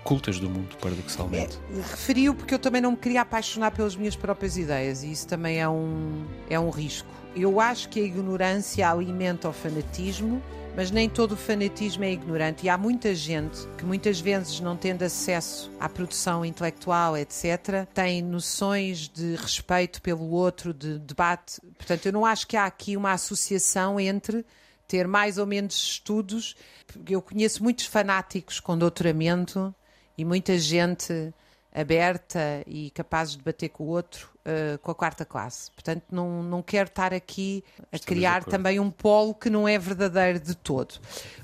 cultas 0.03 0.39
do 0.39 0.49
mundo, 0.49 0.75
paradoxalmente. 0.81 1.59
Referiu 1.91 2.33
porque 2.33 2.55
eu 2.55 2.57
também 2.57 2.81
não 2.81 2.89
me 2.89 2.97
queria 2.97 3.21
apaixonar 3.21 3.69
pelas 3.69 3.95
minhas 3.95 4.15
próprias 4.15 4.57
ideias 4.57 5.03
e 5.03 5.11
isso 5.11 5.27
também 5.27 5.61
é 5.61 5.69
um, 5.69 6.25
é 6.49 6.59
um 6.59 6.71
risco. 6.71 7.07
Eu 7.35 7.59
acho 7.59 7.87
que 7.87 7.99
a 7.99 8.03
ignorância 8.03 8.89
alimenta 8.89 9.47
o 9.47 9.53
fanatismo, 9.53 10.41
mas 10.75 10.89
nem 10.89 11.09
todo 11.09 11.33
o 11.33 11.37
fanatismo 11.37 12.03
é 12.03 12.11
ignorante. 12.11 12.65
E 12.65 12.69
há 12.69 12.77
muita 12.77 13.13
gente 13.13 13.67
que 13.77 13.83
muitas 13.83 14.19
vezes, 14.19 14.59
não 14.59 14.77
tendo 14.77 15.03
acesso 15.03 15.71
à 15.79 15.89
produção 15.89 16.45
intelectual, 16.45 17.17
etc., 17.17 17.85
tem 17.93 18.21
noções 18.21 19.09
de 19.09 19.35
respeito 19.35 20.01
pelo 20.01 20.29
outro, 20.29 20.73
de 20.73 20.97
debate. 20.99 21.61
Portanto, 21.77 22.05
eu 22.05 22.13
não 22.13 22.25
acho 22.25 22.47
que 22.47 22.55
há 22.55 22.65
aqui 22.65 22.95
uma 22.95 23.11
associação 23.11 23.99
entre 23.99 24.45
ter 24.87 25.07
mais 25.07 25.37
ou 25.37 25.45
menos 25.45 25.75
estudos. 25.75 26.55
Eu 27.07 27.21
conheço 27.21 27.63
muitos 27.63 27.85
fanáticos 27.85 28.59
com 28.59 28.77
doutoramento 28.77 29.73
e 30.17 30.25
muita 30.25 30.57
gente 30.57 31.33
aberta 31.73 32.63
e 32.67 32.89
capazes 32.91 33.33
de 33.33 33.39
debater 33.39 33.69
com 33.69 33.85
o 33.85 33.87
outro 33.87 34.29
uh, 34.45 34.77
com 34.79 34.91
a 34.91 34.95
quarta 34.95 35.25
classe. 35.25 35.71
Portanto, 35.71 36.03
não, 36.11 36.43
não 36.43 36.61
quero 36.61 36.87
estar 36.89 37.13
aqui 37.13 37.63
a 37.91 37.95
Estamos 37.95 38.05
criar 38.05 38.43
também 38.43 38.79
um 38.79 38.91
polo 38.91 39.33
que 39.33 39.49
não 39.49 39.67
é 39.67 39.77
verdadeiro 39.77 40.39
de 40.39 40.55
todo. 40.55 40.95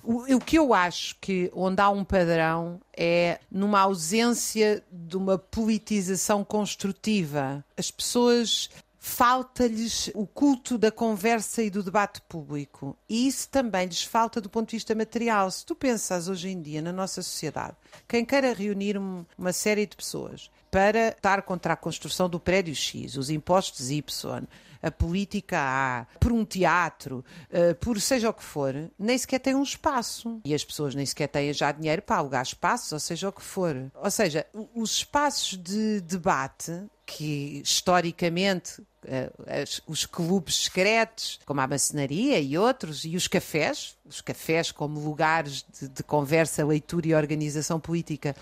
O, 0.03 0.35
o 0.35 0.39
que 0.39 0.57
eu 0.57 0.73
acho 0.73 1.15
que 1.21 1.51
onde 1.53 1.81
há 1.81 1.89
um 1.89 2.03
padrão 2.03 2.79
é 2.95 3.39
numa 3.49 3.79
ausência 3.81 4.83
de 4.91 5.15
uma 5.15 5.37
politização 5.37 6.43
construtiva. 6.43 7.63
As 7.77 7.91
pessoas 7.91 8.69
falta-lhes 9.07 10.11
o 10.13 10.27
culto 10.27 10.77
da 10.77 10.91
conversa 10.91 11.63
e 11.63 11.69
do 11.69 11.81
debate 11.81 12.21
público. 12.21 12.95
E 13.07 13.27
isso 13.27 13.47
também 13.49 13.87
lhes 13.87 14.03
falta 14.03 14.41
do 14.41 14.49
ponto 14.49 14.69
de 14.69 14.75
vista 14.75 14.93
material. 14.93 15.49
Se 15.49 15.65
tu 15.65 15.73
pensas 15.73 16.27
hoje 16.27 16.49
em 16.49 16.61
dia 16.61 16.81
na 16.81 16.91
nossa 16.91 17.23
sociedade, 17.23 17.75
quem 18.07 18.25
queira 18.25 18.53
reunir 18.53 18.97
uma 18.97 19.53
série 19.53 19.85
de 19.85 19.95
pessoas 19.95 20.51
para 20.69 21.07
estar 21.07 21.41
contra 21.43 21.73
a 21.73 21.77
construção 21.77 22.29
do 22.29 22.39
prédio 22.39 22.75
X, 22.75 23.15
os 23.15 23.29
impostos 23.29 23.89
Y, 23.89 24.43
a 24.83 24.91
política 24.91 25.57
A, 25.57 26.05
por 26.19 26.31
um 26.31 26.43
teatro, 26.43 27.23
uh, 27.49 27.73
por 27.75 27.99
seja 28.01 28.29
o 28.29 28.33
que 28.33 28.43
for, 28.43 28.75
nem 28.99 29.17
sequer 29.17 29.39
tem 29.39 29.55
um 29.55 29.63
espaço. 29.63 30.41
E 30.43 30.53
as 30.53 30.63
pessoas 30.63 30.93
nem 30.93 31.05
sequer 31.05 31.27
têm 31.27 31.53
já 31.53 31.71
dinheiro 31.71 32.01
para 32.01 32.17
alugar 32.17 32.43
espaços, 32.43 32.91
ou 32.91 32.99
seja 32.99 33.29
o 33.29 33.31
que 33.31 33.41
for. 33.41 33.89
Ou 33.95 34.11
seja, 34.11 34.45
os 34.75 34.91
espaços 34.91 35.57
de 35.57 36.01
debate 36.01 36.83
que 37.07 37.61
historicamente 37.63 38.81
uh, 38.81 39.81
os 39.87 40.05
clubes 40.05 40.65
secretos, 40.65 41.39
como 41.45 41.61
a 41.61 41.65
maçonaria 41.65 42.37
e 42.37 42.57
outros, 42.57 43.05
e 43.05 43.15
os 43.15 43.29
cafés, 43.29 43.97
os 44.05 44.19
cafés 44.19 44.73
como 44.73 44.99
lugares 44.99 45.65
de, 45.79 45.87
de 45.87 46.03
conversa, 46.03 46.65
leitura 46.65 47.07
e 47.07 47.15
organização 47.15 47.79
política, 47.79 48.35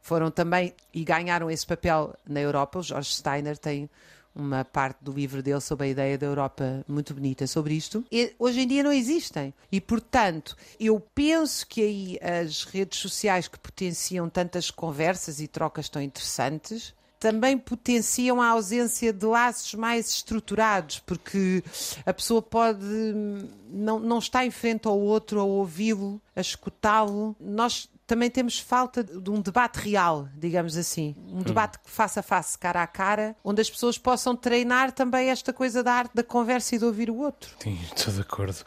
foram 0.00 0.30
também 0.30 0.72
e 0.94 1.04
ganharam 1.04 1.50
esse 1.50 1.66
papel 1.66 2.16
na 2.26 2.40
Europa. 2.40 2.78
O 2.78 2.82
George 2.82 3.12
Steiner 3.12 3.58
tem 3.58 3.88
uma 4.34 4.64
parte 4.64 4.98
do 5.02 5.12
livro 5.12 5.42
dele 5.42 5.60
sobre 5.60 5.86
a 5.86 5.90
ideia 5.90 6.16
da 6.16 6.26
Europa 6.26 6.84
muito 6.88 7.12
bonita 7.12 7.46
sobre 7.46 7.74
isto. 7.74 8.02
E 8.10 8.34
hoje 8.38 8.60
em 8.60 8.66
dia 8.66 8.82
não 8.82 8.92
existem. 8.92 9.52
E, 9.70 9.78
portanto, 9.78 10.56
eu 10.80 10.98
penso 11.14 11.66
que 11.66 11.82
aí 11.82 12.18
as 12.22 12.64
redes 12.64 12.98
sociais 12.98 13.46
que 13.46 13.58
potenciam 13.58 14.28
tantas 14.28 14.70
conversas 14.70 15.38
e 15.38 15.46
trocas 15.46 15.88
tão 15.88 16.00
interessantes 16.00 16.94
também 17.18 17.56
potenciam 17.56 18.40
a 18.40 18.48
ausência 18.48 19.12
de 19.12 19.26
laços 19.26 19.74
mais 19.74 20.10
estruturados, 20.10 20.98
porque 21.00 21.62
a 22.04 22.12
pessoa 22.12 22.42
pode 22.42 22.84
não, 23.70 23.98
não 23.98 24.18
estar 24.18 24.44
em 24.44 24.50
frente 24.50 24.86
ao 24.86 24.98
outro, 24.98 25.40
a 25.40 25.44
ouvi-lo, 25.44 26.20
a 26.34 26.40
escutá-lo. 26.40 27.34
Nós 27.40 27.88
também 28.06 28.30
temos 28.30 28.58
falta 28.58 29.02
de 29.02 29.30
um 29.30 29.40
debate 29.40 29.78
real, 29.78 30.28
digamos 30.36 30.76
assim. 30.76 31.14
Um 31.28 31.42
debate 31.42 31.78
face 31.84 32.18
a 32.18 32.22
face, 32.22 32.56
cara 32.56 32.82
a 32.82 32.86
cara, 32.86 33.36
onde 33.42 33.60
as 33.60 33.68
pessoas 33.68 33.98
possam 33.98 34.36
treinar 34.36 34.92
também 34.92 35.28
esta 35.28 35.52
coisa 35.52 35.82
da 35.82 35.92
arte 35.92 36.12
da 36.14 36.22
conversa 36.22 36.76
e 36.76 36.78
de 36.78 36.84
ouvir 36.84 37.10
o 37.10 37.16
outro. 37.16 37.56
Sim, 37.58 37.78
estou 37.94 38.14
de 38.14 38.20
acordo. 38.20 38.58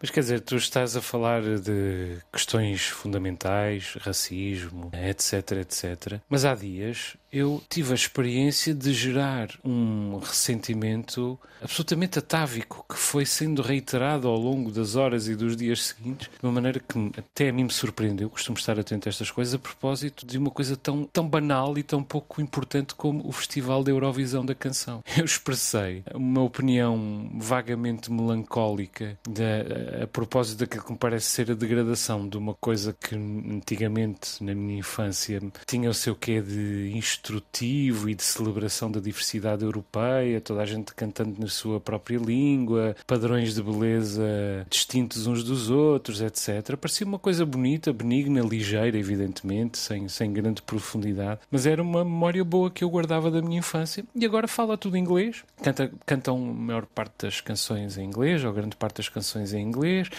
Mas 0.00 0.10
quer 0.10 0.20
dizer, 0.20 0.40
tu 0.40 0.56
estás 0.56 0.96
a 0.96 1.00
falar 1.00 1.42
de 1.42 2.18
questões 2.32 2.86
fundamentais, 2.86 3.96
racismo, 4.00 4.90
etc, 4.92 5.52
etc. 5.52 6.20
Mas 6.28 6.44
há 6.44 6.54
dias 6.54 7.16
eu 7.34 7.60
tive 7.68 7.90
a 7.90 7.96
experiência 7.96 8.72
de 8.72 8.94
gerar 8.94 9.48
um 9.64 10.18
ressentimento 10.18 11.36
absolutamente 11.60 12.16
atávico 12.16 12.84
que 12.88 12.96
foi 12.96 13.26
sendo 13.26 13.60
reiterado 13.60 14.28
ao 14.28 14.36
longo 14.36 14.70
das 14.70 14.94
horas 14.94 15.26
e 15.26 15.34
dos 15.34 15.56
dias 15.56 15.82
seguintes, 15.82 16.28
de 16.28 16.46
uma 16.46 16.52
maneira 16.52 16.78
que 16.78 17.10
até 17.18 17.48
a 17.48 17.52
mim 17.52 17.64
me 17.64 17.72
surpreendeu. 17.72 18.30
Costumo 18.30 18.56
estar 18.56 18.78
atento 18.78 19.08
a 19.08 19.10
estas 19.10 19.32
coisas 19.32 19.54
a 19.54 19.58
propósito 19.58 20.24
de 20.24 20.38
uma 20.38 20.50
coisa 20.50 20.76
tão, 20.76 21.04
tão 21.04 21.28
banal 21.28 21.76
e 21.76 21.82
tão 21.82 22.04
pouco 22.04 22.40
importante 22.40 22.94
como 22.94 23.26
o 23.26 23.32
Festival 23.32 23.82
da 23.82 23.90
Eurovisão 23.90 24.46
da 24.46 24.54
Canção. 24.54 25.02
Eu 25.18 25.24
expressei 25.24 26.04
uma 26.14 26.42
opinião 26.42 27.28
vagamente 27.34 28.12
melancólica 28.12 29.18
de, 29.28 29.42
a, 29.42 30.04
a 30.04 30.06
propósito 30.06 30.60
daquilo 30.60 30.84
que 30.84 30.92
me 30.92 30.98
parece 30.98 31.26
ser 31.26 31.50
a 31.50 31.54
degradação 31.54 32.28
de 32.28 32.36
uma 32.36 32.54
coisa 32.54 32.92
que 32.92 33.16
antigamente, 33.16 34.44
na 34.44 34.54
minha 34.54 34.78
infância, 34.78 35.40
tinha 35.66 35.90
o 35.90 35.94
seu 35.94 36.14
quê 36.14 36.40
de 36.40 36.92
instrutivo 37.24 38.10
e 38.10 38.14
de 38.14 38.22
celebração 38.22 38.90
da 38.90 39.00
diversidade 39.00 39.64
europeia, 39.64 40.40
toda 40.40 40.60
a 40.60 40.66
gente 40.66 40.94
cantando 40.94 41.40
na 41.40 41.48
sua 41.48 41.80
própria 41.80 42.18
língua, 42.18 42.94
padrões 43.06 43.54
de 43.54 43.62
beleza 43.62 44.66
distintos 44.68 45.26
uns 45.26 45.42
dos 45.42 45.70
outros, 45.70 46.20
etc. 46.20 46.76
Parecia 46.76 47.06
uma 47.06 47.18
coisa 47.18 47.46
bonita, 47.46 47.92
benigna, 47.92 48.42
ligeira, 48.42 48.98
evidentemente, 48.98 49.78
sem, 49.78 50.06
sem 50.08 50.32
grande 50.32 50.60
profundidade, 50.60 51.40
mas 51.50 51.64
era 51.64 51.82
uma 51.82 52.04
memória 52.04 52.44
boa 52.44 52.70
que 52.70 52.84
eu 52.84 52.90
guardava 52.90 53.30
da 53.30 53.40
minha 53.40 53.60
infância 53.60 54.04
e 54.14 54.26
agora 54.26 54.46
fala 54.46 54.76
tudo 54.76 54.98
inglês. 54.98 55.42
Canta, 55.62 55.90
cantam 56.04 56.36
a 56.36 56.52
maior 56.52 56.84
parte 56.86 57.14
das 57.22 57.40
canções 57.40 57.96
em 57.96 58.04
inglês, 58.04 58.44
ou 58.44 58.52
grande 58.52 58.76
parte 58.76 58.96
das 58.96 59.08
canções 59.08 59.54
em 59.54 59.62
inglês 59.62 60.10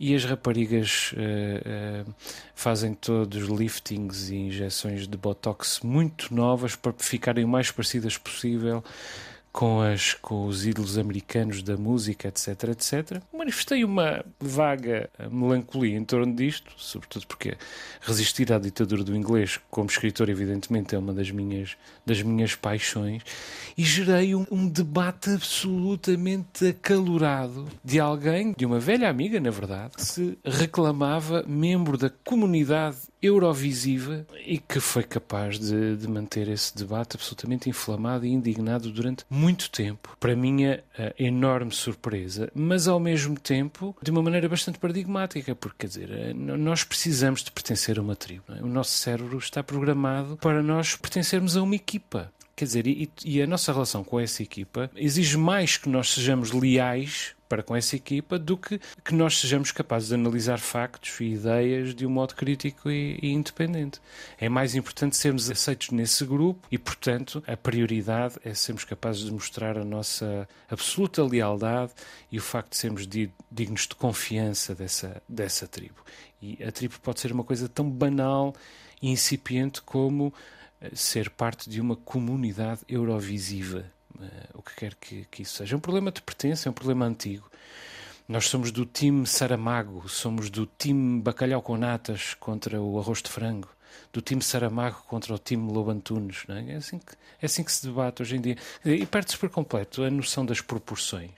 e 0.00 0.14
as 0.14 0.24
raparigas 0.24 1.12
uh, 1.12 2.08
uh, 2.08 2.14
fazem 2.54 2.94
todos 2.94 3.46
liftings 3.46 4.30
e 4.30 4.36
injeções 4.36 5.06
de 5.06 5.14
botox 5.14 5.80
muito 5.84 6.34
novas 6.34 6.74
para 6.74 6.94
ficarem 6.96 7.44
o 7.44 7.48
mais 7.48 7.70
parecidas 7.70 8.16
possível 8.16 8.82
com, 9.52 9.80
as, 9.80 10.14
com 10.14 10.46
os 10.46 10.66
ídolos 10.66 10.96
americanos 10.96 11.62
da 11.62 11.76
música, 11.76 12.28
etc, 12.28 12.64
etc. 12.70 13.22
Manifestei 13.32 13.84
uma 13.84 14.24
vaga 14.38 15.10
melancolia 15.30 15.96
em 15.96 16.04
torno 16.04 16.34
disto, 16.34 16.72
sobretudo 16.76 17.26
porque 17.26 17.56
resistir 18.00 18.52
à 18.52 18.58
ditadura 18.58 19.02
do 19.02 19.14
inglês, 19.14 19.60
como 19.70 19.88
escritor, 19.88 20.28
evidentemente, 20.28 20.94
é 20.94 20.98
uma 20.98 21.12
das 21.12 21.30
minhas, 21.30 21.76
das 22.06 22.22
minhas 22.22 22.54
paixões, 22.54 23.22
e 23.76 23.82
gerei 23.82 24.34
um, 24.34 24.46
um 24.50 24.68
debate 24.68 25.30
absolutamente 25.30 26.68
acalorado 26.68 27.66
de 27.84 27.98
alguém, 27.98 28.54
de 28.56 28.64
uma 28.64 28.78
velha 28.78 29.08
amiga, 29.08 29.40
na 29.40 29.50
verdade, 29.50 29.96
que 29.96 30.04
se 30.04 30.38
reclamava 30.44 31.44
membro 31.46 31.98
da 31.98 32.10
comunidade 32.24 32.98
eurovisiva 33.22 34.26
e 34.46 34.58
que 34.58 34.80
foi 34.80 35.02
capaz 35.02 35.58
de, 35.58 35.96
de, 35.96 36.08
manter 36.08 36.48
esse 36.48 36.76
debate 36.76 37.16
absolutamente 37.16 37.68
inflamado 37.68 38.24
e 38.24 38.30
indignado 38.30 38.90
durante 38.90 39.24
muito 39.28 39.70
tempo. 39.70 40.16
Para 40.18 40.34
minha 40.34 40.82
uh, 40.98 41.14
enorme 41.18 41.72
surpresa, 41.72 42.50
mas 42.54 42.88
ao 42.88 42.98
mesmo 42.98 43.38
tempo 43.38 43.96
de 44.02 44.10
uma 44.10 44.22
maneira 44.22 44.48
bastante 44.48 44.78
paradigmática, 44.78 45.54
porque 45.54 45.78
quer 45.80 45.86
dizer, 45.86 46.10
uh, 46.10 46.34
nós 46.34 46.84
precisamos 46.84 47.42
de 47.42 47.50
pertencer 47.50 47.98
a 47.98 48.02
uma 48.02 48.16
tribo. 48.16 48.44
É? 48.48 48.62
O 48.62 48.66
nosso 48.66 48.92
cérebro 48.92 49.38
está 49.38 49.62
programado 49.62 50.36
para 50.36 50.62
nós 50.62 50.96
pertencermos 50.96 51.56
a 51.56 51.62
uma 51.62 51.74
equipa. 51.74 52.32
Quer 52.56 52.64
dizer, 52.66 52.86
e, 52.86 53.10
e 53.24 53.40
a 53.40 53.46
nossa 53.46 53.72
relação 53.72 54.04
com 54.04 54.20
essa 54.20 54.42
equipa 54.42 54.90
exige 54.94 55.36
mais 55.38 55.76
que 55.76 55.88
nós 55.88 56.10
sejamos 56.10 56.52
leais 56.52 57.34
para 57.50 57.64
com 57.64 57.74
essa 57.74 57.96
equipa 57.96 58.38
do 58.38 58.56
que 58.56 58.80
que 59.04 59.12
nós 59.12 59.36
sejamos 59.38 59.72
capazes 59.72 60.08
de 60.08 60.14
analisar 60.14 60.60
factos 60.60 61.20
e 61.20 61.32
ideias 61.32 61.92
de 61.96 62.06
um 62.06 62.10
modo 62.10 62.36
crítico 62.36 62.88
e, 62.88 63.18
e, 63.20 63.32
independente. 63.32 64.00
É 64.38 64.48
mais 64.48 64.76
importante 64.76 65.16
sermos 65.16 65.50
aceitos 65.50 65.90
nesse 65.90 66.24
grupo 66.24 66.68
e, 66.70 66.78
portanto, 66.78 67.42
a 67.48 67.56
prioridade 67.56 68.36
é 68.44 68.54
sermos 68.54 68.84
capazes 68.84 69.24
de 69.24 69.32
mostrar 69.32 69.76
a 69.76 69.84
nossa 69.84 70.48
absoluta 70.70 71.24
lealdade 71.24 71.92
e 72.30 72.38
o 72.38 72.42
facto 72.42 72.70
de 72.70 72.76
sermos 72.76 73.04
dignos 73.50 73.88
de 73.88 73.96
confiança 73.96 74.72
dessa, 74.72 75.20
dessa 75.28 75.66
tribo. 75.66 76.04
E 76.40 76.62
a 76.62 76.70
tribo 76.70 77.00
pode 77.02 77.18
ser 77.18 77.32
uma 77.32 77.42
coisa 77.42 77.68
tão 77.68 77.90
banal 77.90 78.54
e 79.02 79.10
incipiente 79.10 79.82
como 79.82 80.32
eh, 80.80 80.90
ser 80.94 81.28
parte 81.28 81.68
de 81.68 81.80
uma 81.80 81.96
comunidade 81.96 82.82
eurovisiva 82.88 83.84
o 84.54 84.62
que 84.62 84.74
quer 84.74 84.94
que, 84.94 85.26
que 85.30 85.42
isso 85.42 85.56
seja. 85.56 85.74
É 85.74 85.76
um 85.76 85.80
problema 85.80 86.10
de 86.10 86.22
pertença, 86.22 86.68
é 86.68 86.70
um 86.70 86.74
problema 86.74 87.06
antigo. 87.06 87.50
Nós 88.28 88.48
somos 88.48 88.70
do 88.70 88.86
time 88.86 89.26
Saramago, 89.26 90.08
somos 90.08 90.50
do 90.50 90.64
time 90.78 91.20
Bacalhau 91.20 91.60
com 91.60 91.76
Natas 91.76 92.34
contra 92.34 92.80
o 92.80 92.98
arroz 92.98 93.20
de 93.20 93.28
frango, 93.28 93.68
do 94.12 94.20
time 94.20 94.40
Saramago 94.40 95.02
contra 95.08 95.34
o 95.34 95.38
time 95.38 95.72
Lobantunes. 95.72 96.44
É? 96.48 96.74
É, 96.74 96.76
assim 96.76 96.98
que, 96.98 97.12
é 97.42 97.46
assim 97.46 97.64
que 97.64 97.72
se 97.72 97.86
debate 97.86 98.22
hoje 98.22 98.36
em 98.36 98.40
dia. 98.40 98.56
E 98.84 99.04
perde-se 99.04 99.36
por 99.36 99.50
completo 99.50 100.04
a 100.04 100.10
noção 100.10 100.46
das 100.46 100.60
proporções. 100.60 101.32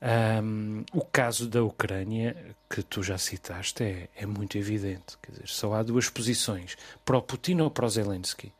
Um, 0.00 0.84
o 0.92 1.04
caso 1.04 1.48
da 1.48 1.64
Ucrânia, 1.64 2.54
que 2.68 2.82
tu 2.82 3.02
já 3.02 3.16
citaste, 3.18 3.82
é, 3.82 4.08
é 4.14 4.26
muito 4.26 4.56
evidente. 4.58 5.16
Quer 5.22 5.32
dizer, 5.32 5.48
só 5.48 5.74
há 5.74 5.82
duas 5.82 6.08
posições, 6.08 6.76
para 7.04 7.16
o 7.16 7.22
Putin 7.22 7.60
ou 7.60 7.70
para 7.70 7.86
o 7.86 7.88
Zelensky. 7.88 8.52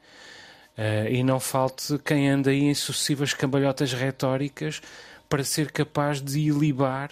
Uh, 0.76 1.08
e 1.10 1.22
não 1.22 1.40
falte 1.40 1.98
quem 1.98 2.28
anda 2.28 2.50
aí 2.50 2.64
em 2.64 2.74
sucessivas 2.74 3.32
cambalhotas 3.32 3.92
retóricas 3.94 4.82
para 5.28 5.42
ser 5.42 5.72
capaz 5.72 6.20
de 6.20 6.38
ilibar 6.38 7.10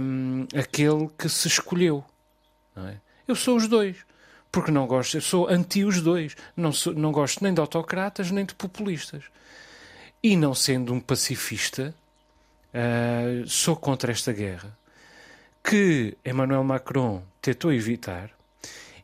um, 0.00 0.46
aquele 0.56 1.08
que 1.18 1.28
se 1.28 1.48
escolheu. 1.48 2.04
É? 2.76 2.94
Eu 3.26 3.34
sou 3.34 3.56
os 3.56 3.66
dois, 3.66 3.96
porque 4.52 4.70
não 4.70 4.86
gosto, 4.86 5.16
eu 5.16 5.20
sou 5.20 5.48
anti 5.48 5.84
os 5.84 6.00
dois. 6.00 6.36
Não, 6.56 6.72
sou, 6.72 6.94
não 6.94 7.10
gosto 7.10 7.42
nem 7.42 7.52
de 7.52 7.60
autocratas 7.60 8.30
nem 8.30 8.44
de 8.44 8.54
populistas. 8.54 9.24
E 10.22 10.36
não 10.36 10.54
sendo 10.54 10.94
um 10.94 11.00
pacifista, 11.00 11.94
uh, 12.72 13.48
sou 13.48 13.76
contra 13.76 14.12
esta 14.12 14.32
guerra 14.32 14.76
que 15.62 16.16
Emmanuel 16.24 16.62
Macron 16.62 17.22
tentou 17.40 17.72
evitar 17.72 18.30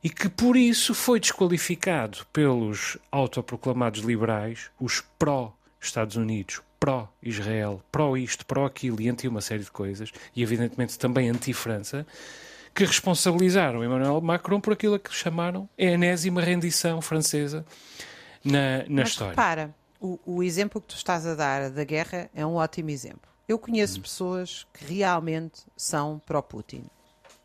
e 0.02 0.08
que 0.10 0.28
por 0.28 0.56
isso 0.56 0.94
foi 0.94 1.20
desqualificado 1.20 2.26
pelos 2.32 2.96
autoproclamados 3.10 4.00
liberais, 4.00 4.70
os 4.80 5.02
pró-Estados 5.18 6.16
Unidos, 6.16 6.62
pró-Israel, 6.78 7.82
pró-isto, 7.92 8.46
pró-aquilo 8.46 9.00
e 9.00 9.08
anti 9.08 9.28
uma 9.28 9.40
série 9.40 9.62
de 9.64 9.70
coisas, 9.70 10.10
e 10.34 10.42
evidentemente 10.42 10.98
também 10.98 11.28
anti-França, 11.28 12.06
que 12.74 12.84
responsabilizaram 12.84 13.84
Emmanuel 13.84 14.20
Macron 14.20 14.60
por 14.60 14.72
aquilo 14.72 14.98
que 14.98 15.12
chamaram 15.12 15.68
a 15.78 15.82
enésima 15.82 16.40
rendição 16.40 17.02
francesa 17.02 17.66
na, 18.44 18.78
na 18.88 19.02
Mas 19.02 19.08
história. 19.10 19.32
repara, 19.32 19.74
o, 20.00 20.18
o 20.24 20.42
exemplo 20.42 20.80
que 20.80 20.86
tu 20.88 20.96
estás 20.96 21.26
a 21.26 21.34
dar 21.34 21.68
da 21.70 21.84
guerra 21.84 22.30
é 22.34 22.46
um 22.46 22.54
ótimo 22.54 22.88
exemplo. 22.90 23.28
Eu 23.46 23.58
conheço 23.58 23.98
Hum. 23.98 24.02
pessoas 24.02 24.66
que 24.72 24.84
realmente 24.94 25.62
são 25.76 26.22
pró-Putin. 26.24 26.84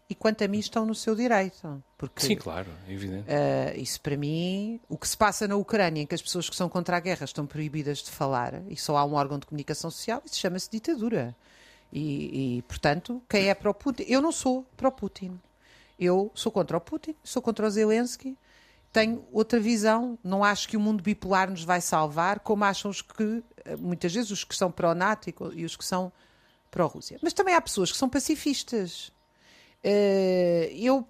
E 0.08 0.13
quanto 0.13 0.44
a 0.44 0.48
mim 0.48 0.60
estão 0.60 0.86
no 0.86 0.94
seu 0.94 1.15
direito. 1.15 1.84
Porque 1.98 2.22
Sim, 2.22 2.36
claro, 2.36 2.70
é 2.88 2.94
evidente. 2.94 3.26
eh, 3.28 3.74
isso 3.78 4.00
para 4.02 4.15
mim, 4.15 4.80
o 4.88 4.98
que 4.98 5.08
se 5.08 5.18
passa 5.18 5.48
na 5.48 5.56
Ucrânia, 5.56 6.02
em 6.02 6.06
que 6.06 6.13
as 6.13 6.22
pessoas 6.22 6.48
que 6.48 6.56
são 6.56 6.70
contra 6.70 6.98
a 6.98 7.00
guerra 7.00 7.26
estão 7.26 7.48
proibidas 7.48 8.00
de 8.00 8.12
falar 8.12 8.62
e 8.70 8.78
só 8.78 8.98
há 8.98 9.06
um 9.06 9.13
órgão 9.13 9.39
de 9.39 9.48
comunicação 9.48 9.89
social, 9.89 10.22
isso 10.24 10.38
chama-se 10.38 10.70
ditadura. 10.70 11.36
E, 11.91 12.58
e, 12.58 12.62
portanto, 12.63 13.22
quem 13.28 13.50
é 13.50 13.56
pró-Putin? 13.56 14.04
Eu 14.08 14.22
não 14.22 14.32
sou 14.32 14.65
pró-Putin. 14.78 15.39
Eu 16.00 16.30
sou 16.36 16.52
contra 16.52 16.78
o 16.78 16.82
Putin, 16.82 17.15
sou 17.24 17.41
contra 17.41 17.65
o 17.65 17.70
Zelensky, 17.70 18.38
tenho 18.91 19.26
outra 19.32 19.60
visão. 19.60 20.20
Não 20.24 20.44
acho 20.44 20.68
que 20.68 20.78
o 20.78 20.80
mundo 20.80 21.02
bipolar 21.02 21.50
nos 21.50 21.63
vai 21.63 21.82
salvar, 21.82 22.41
como 22.41 22.63
acham 22.65 22.91
os 22.91 23.02
que, 23.02 23.44
eh, 23.63 23.76
muitas 23.78 24.13
vezes, 24.13 24.30
os 24.30 24.44
que 24.44 24.56
são 24.56 24.70
pró-NATO 24.70 25.34
e 25.54 25.65
os 25.65 25.76
que 25.76 25.86
são 25.86 26.12
pró-Rússia. 26.70 27.18
Mas 27.22 27.34
também 27.34 27.56
há 27.56 27.62
pessoas 27.62 27.91
que 27.91 27.98
são 27.98 28.10
pacifistas. 28.10 29.12
Eh, 29.88 30.71
eu 30.76 31.08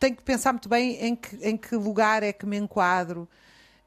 tenho 0.00 0.16
que 0.16 0.22
pensar 0.22 0.50
muito 0.50 0.70
bem 0.70 0.96
em 1.04 1.14
que, 1.14 1.36
em 1.42 1.54
que 1.54 1.76
lugar 1.76 2.22
é 2.22 2.32
que 2.32 2.46
me 2.46 2.56
enquadro, 2.56 3.28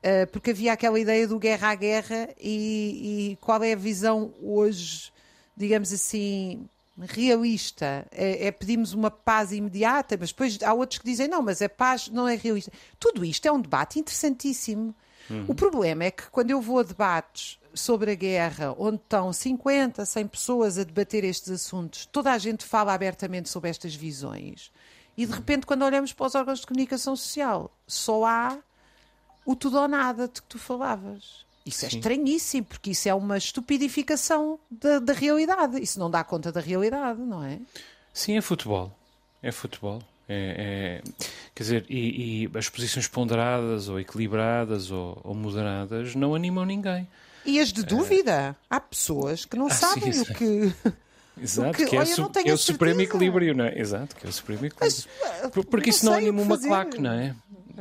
eh, 0.04 0.28
porque 0.28 0.52
havia 0.52 0.72
aquela 0.72 1.00
ideia 1.00 1.28
do 1.28 1.40
guerra 1.40 1.70
à 1.70 1.76
guerra 1.76 2.30
e, 2.40 3.32
e 3.32 3.38
qual 3.42 3.64
é 3.64 3.74
a 3.74 3.76
visão 3.76 4.32
hoje, 4.40 5.12
digamos 5.58 5.92
assim, 5.92 6.70
realista? 7.00 8.06
É, 8.12 8.46
é 8.48 8.52
pedirmos 8.52 8.94
uma 8.94 9.10
paz 9.10 9.52
imediata, 9.52 10.16
mas 10.20 10.30
depois 10.30 10.60
há 10.62 10.74
outros 10.76 11.00
que 11.00 11.06
dizem 11.06 11.28
não, 11.28 11.42
mas 11.42 11.60
a 11.64 11.68
paz 11.68 12.08
não 12.10 12.28
é 12.28 12.36
realista. 12.36 12.72
Tudo 13.00 13.26
isto 13.26 13.48
é 13.48 13.52
um 13.52 13.60
debate 13.60 14.00
interessantíssimo. 14.00 14.94
O 15.48 15.54
problema 15.56 16.06
é 16.06 16.12
que 16.12 16.30
quando 16.30 16.52
eu 16.52 16.62
vou 16.62 16.80
a 16.80 16.84
debates 16.84 17.59
sobre 17.74 18.12
a 18.12 18.16
guerra, 18.16 18.76
onde 18.78 18.98
estão 18.98 19.32
50, 19.32 20.06
100 20.06 20.28
pessoas 20.28 20.78
a 20.78 20.84
debater 20.84 21.24
estes 21.24 21.50
assuntos, 21.52 22.06
toda 22.06 22.32
a 22.32 22.38
gente 22.38 22.66
fala 22.66 22.94
abertamente 22.94 23.50
sobre 23.50 23.70
estas 23.70 23.96
visões. 23.96 24.72
E 25.18 25.26
de 25.26 25.34
repente, 25.34 25.66
quando 25.66 25.84
olhamos 25.84 26.14
para 26.14 26.28
os 26.28 26.36
órgãos 26.36 26.60
de 26.62 26.68
comunicação 26.68 27.16
social, 27.16 27.72
só 27.88 28.26
há 28.26 28.58
o 29.46 29.56
tudo 29.56 29.80
ou 29.80 29.88
nada 29.88 30.28
de 30.28 30.42
que 30.42 30.48
tu 30.48 30.60
falavas. 30.60 31.46
Isso 31.66 31.86
é 31.86 31.90
Sim. 31.90 31.98
estranhíssimo, 31.98 32.66
porque 32.66 32.92
isso 32.92 33.10
é 33.10 33.14
uma 33.14 33.38
estupidificação 33.38 34.60
da, 34.72 35.00
da 35.00 35.14
realidade. 35.14 35.82
Isso 35.82 36.00
não 36.00 36.10
dá 36.10 36.24
conta 36.24 36.52
da 36.52 36.62
realidade, 36.62 37.20
não 37.20 37.44
é? 37.44 37.60
Sim, 38.14 38.38
é 38.38 38.42
futebol. 38.42 38.92
É 39.42 39.52
futebol. 39.52 40.02
É, 40.28 41.02
é- 41.06 41.12
quer 41.56 41.64
dizer, 41.64 41.86
e, 41.90 42.46
e 42.46 42.58
as 42.58 42.70
posições 42.70 43.08
ponderadas 43.08 43.90
ou 43.90 44.00
equilibradas 44.00 44.92
ou, 44.92 45.20
ou 45.24 45.34
moderadas 45.34 46.16
não 46.16 46.34
animam 46.36 46.66
ninguém. 46.66 47.08
E 47.46 47.60
as 47.60 47.72
de 47.74 47.84
dúvida? 47.84 48.56
Há 48.70 48.80
pessoas 48.80 49.46
que 49.46 49.56
não 49.58 49.68
Ah, 49.68 49.72
sabem 49.72 50.12
sim, 50.14 50.22
o 50.22 50.26
que. 50.26 50.74
Exato, 51.42 51.78
que- 51.78 51.86
que, 51.86 51.96
é, 51.96 52.00
olha, 52.00 52.14
su- 52.16 52.32
é 52.46 52.54
o 52.54 52.58
supremo 52.58 53.00
equilíbrio, 53.02 53.56
não 53.56 53.66
é? 53.66 53.80
Exato, 53.80 54.16
que 54.16 54.26
é 54.26 54.30
o 54.30 54.34
supremo 54.34 54.66
equilíbrio. 54.66 55.04
Por- 55.54 55.66
Porque 55.66 55.90
não 55.90 55.96
isso 55.96 56.06
não 56.06 56.14
anima 56.14 56.38
que 56.42 56.44
uma 56.44 56.58
claque, 56.60 57.00
não 57.02 57.12
é? 57.14 57.34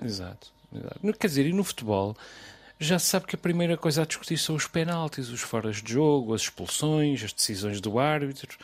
Exato, 0.05 0.53
exato. 0.73 1.01
Quer 1.19 1.27
dizer, 1.27 1.47
e 1.47 1.53
no 1.53 1.65
futebol 1.65 2.17
já 2.79 2.99
se 3.01 3.07
sabe 3.07 3.27
que 3.27 3.35
a 3.35 3.39
primeira 3.39 3.77
coisa 3.77 4.03
a 4.03 4.07
discutir 4.07 4.39
são 4.39 4.55
os 4.55 4.69
penaltis, 4.69 5.29
os 5.31 5.41
foras 5.41 5.83
de 5.83 5.93
jogo, 5.95 6.33
as 6.35 6.43
expulsões, 6.43 7.25
as 7.25 7.33
decisões 7.33 7.81
do 7.81 7.99
árbitro. 7.99 8.57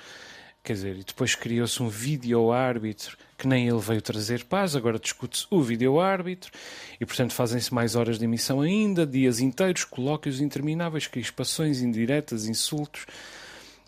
Quer 0.64 0.72
dizer, 0.72 0.96
e 0.96 1.04
depois 1.04 1.34
criou-se 1.34 1.82
um 1.82 1.90
vídeo-árbitro 1.90 3.18
que 3.36 3.46
nem 3.46 3.68
ele 3.68 3.78
veio 3.80 4.00
trazer 4.00 4.44
paz, 4.44 4.74
agora 4.74 4.98
discute-se 4.98 5.46
o 5.50 5.60
vídeo-árbitro 5.60 6.50
e, 6.98 7.04
portanto, 7.04 7.34
fazem-se 7.34 7.74
mais 7.74 7.94
horas 7.94 8.18
de 8.18 8.24
emissão 8.24 8.62
ainda, 8.62 9.06
dias 9.06 9.40
inteiros, 9.40 9.84
colóquios 9.84 10.40
intermináveis, 10.40 11.06
crispações 11.06 11.82
indiretas, 11.82 12.46
insultos. 12.46 13.04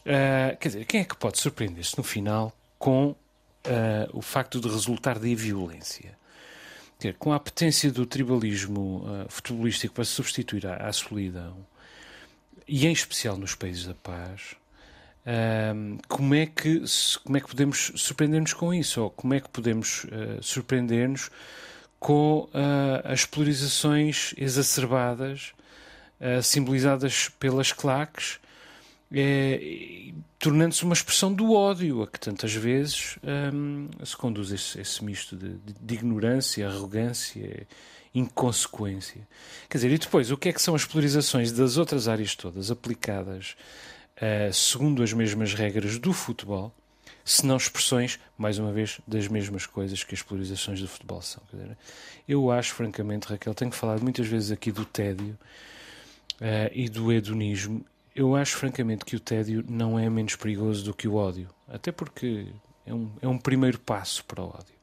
Ah, 0.05 0.55
quer 0.61 0.69
dizer, 0.69 0.85
quem 0.85 1.01
é 1.01 1.05
que 1.05 1.17
pode 1.17 1.39
surpreender-se 1.39 1.97
no 1.97 2.05
final 2.05 2.55
com 2.79 3.17
ah, 3.65 4.11
o 4.13 4.21
facto 4.21 4.61
de 4.61 4.69
resultar 4.69 5.19
da 5.19 5.35
violência? 5.35 6.11
Quer 6.99 7.09
dizer, 7.09 7.19
com 7.19 7.33
a 7.33 7.37
apetência 7.37 7.91
do 7.91 8.05
tribalismo 8.05 9.03
ah, 9.07 9.27
futebolístico 9.31 9.95
para 9.95 10.05
substituir 10.05 10.67
à, 10.67 10.87
à 10.87 10.93
solidão, 10.93 11.57
e 12.69 12.87
em 12.87 12.93
especial 12.93 13.39
nos 13.39 13.55
países 13.55 13.87
da 13.87 13.95
paz, 13.95 14.57
Como, 16.09 16.35
é 16.35 16.47
que, 16.47 16.83
como 17.25 17.37
é 17.37 17.41
que 17.41 17.49
podemos 17.49 17.93
surpreender-nos 17.97 18.53
com 18.53 18.73
isso? 18.73 19.03
Ou 19.03 19.11
como 19.11 19.35
é 19.35 19.41
que 19.41 19.49
podemos 19.49 20.07
ah, 20.13 20.39
surpreender-nos 20.41 21.31
com 21.99 22.49
ah, 22.55 23.03
as 23.13 23.25
polarizações 23.25 24.33
exacerbadas, 24.37 25.53
ah, 26.21 26.41
simbolizadas 26.43 27.29
pelas 27.41 27.73
claques, 27.73 28.39
tornando-se 30.39 30.85
uma 30.85 30.95
expressão 30.95 31.33
do 31.33 31.53
ódio, 31.53 32.03
a 32.03 32.07
que 32.07 32.21
tantas 32.21 32.53
vezes 32.53 33.19
ahm, 33.25 33.89
se 34.05 34.17
conduz 34.17 34.51
esse, 34.53 34.81
esse 34.81 35.05
misto 35.05 35.37
de, 35.37 35.51
de- 35.55 35.75
de 35.81 35.95
ignorância, 35.95 36.69
arrogância, 36.69 37.67
inconsequência. 38.15 39.27
Quer 39.69 39.79
dizer, 39.79 39.93
e 39.93 39.99
depois, 39.99 40.31
o 40.31 40.37
que 40.37 40.49
é 40.49 40.53
que 40.53 40.61
são 40.63 40.75
as 40.75 40.85
polarizações 40.85 41.53
das 41.53 41.77
outras 41.77 42.09
áreas 42.09 42.35
todas 42.35 42.71
aplicadas 42.71 43.57
ah, 44.21 44.53
segundo 44.53 45.03
as 45.03 45.13
mesmas 45.13 45.55
regras 45.55 45.99
do 45.99 46.13
futebol, 46.13 46.73
se 47.25 47.45
não 47.45 47.57
expressões, 47.57 48.21
mais 48.39 48.59
uma 48.59 48.73
vez, 48.73 49.01
das 49.07 49.27
mesmas 49.27 49.67
coisas 49.67 50.05
que 50.05 50.15
as 50.15 50.23
polarizações 50.23 50.81
do 50.81 50.87
futebol 50.87 51.21
são. 51.21 51.43
Eu 52.27 52.51
acho, 52.51 52.73
francamente, 52.75 53.27
Raquel, 53.27 53.53
tenho 53.53 53.73
falado 53.73 54.03
muitas 54.03 54.27
vezes 54.29 54.53
aqui 54.53 54.71
do 54.71 54.85
tédio 54.85 55.37
ah, 56.41 56.71
e 56.73 56.89
do 56.89 57.13
hedonismo. 57.13 57.85
Eu 58.15 58.35
acho, 58.35 58.57
francamente, 58.57 59.05
que 59.05 59.17
o 59.17 59.21
tédio 59.21 59.65
não 59.69 59.99
é 59.99 60.09
menos 60.09 60.37
perigoso 60.37 60.85
do 60.85 60.95
que 60.95 61.07
o 61.09 61.17
ódio. 61.17 61.49
Até 61.69 61.93
porque 61.93 62.47
é 62.87 62.95
um, 62.95 63.11
é 63.21 63.29
um 63.29 63.37
primeiro 63.37 63.79
passo 63.79 64.25
para 64.25 64.43
o 64.43 64.47
ódio. 64.47 64.77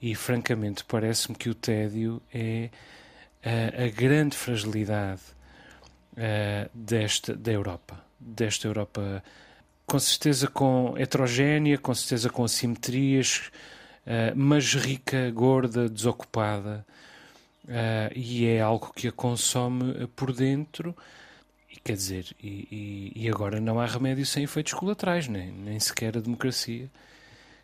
E, 0.00 0.14
francamente, 0.14 0.84
parece-me 0.84 1.36
que 1.36 1.48
o 1.48 1.54
tédio 1.54 2.20
é 2.32 2.70
ah, 3.44 3.84
a 3.84 3.88
grande 3.88 4.36
fragilidade 4.36 5.20
ah, 6.16 6.68
desta, 6.74 7.36
da 7.36 7.52
Europa. 7.52 8.02
Desta 8.24 8.66
Europa, 8.68 9.22
com 9.86 9.98
certeza 9.98 10.46
com 10.48 10.94
heterogénea, 10.96 11.76
com 11.78 11.94
certeza 11.94 12.30
com 12.30 12.44
assimetrias, 12.44 13.50
ah, 14.06 14.32
mas 14.34 14.74
rica, 14.74 15.30
gorda, 15.30 15.88
desocupada. 15.88 16.86
Ah, 17.68 18.10
e 18.14 18.46
é 18.46 18.60
algo 18.60 18.92
que 18.94 19.08
a 19.08 19.12
consome 19.12 19.96
ah, 20.04 20.08
por 20.14 20.32
dentro. 20.32 20.96
E 21.70 21.80
quer 21.80 21.94
dizer, 21.94 22.26
e, 22.42 22.68
e- 23.16 23.22
e 23.24 23.28
agora 23.30 23.58
não 23.60 23.80
há 23.80 23.86
remédio 23.86 24.26
sem 24.26 24.44
efeitos 24.44 24.74
colaterais, 24.74 25.26
nem, 25.26 25.50
nem 25.50 25.80
sequer 25.80 26.16
a 26.16 26.20
democracia, 26.20 26.90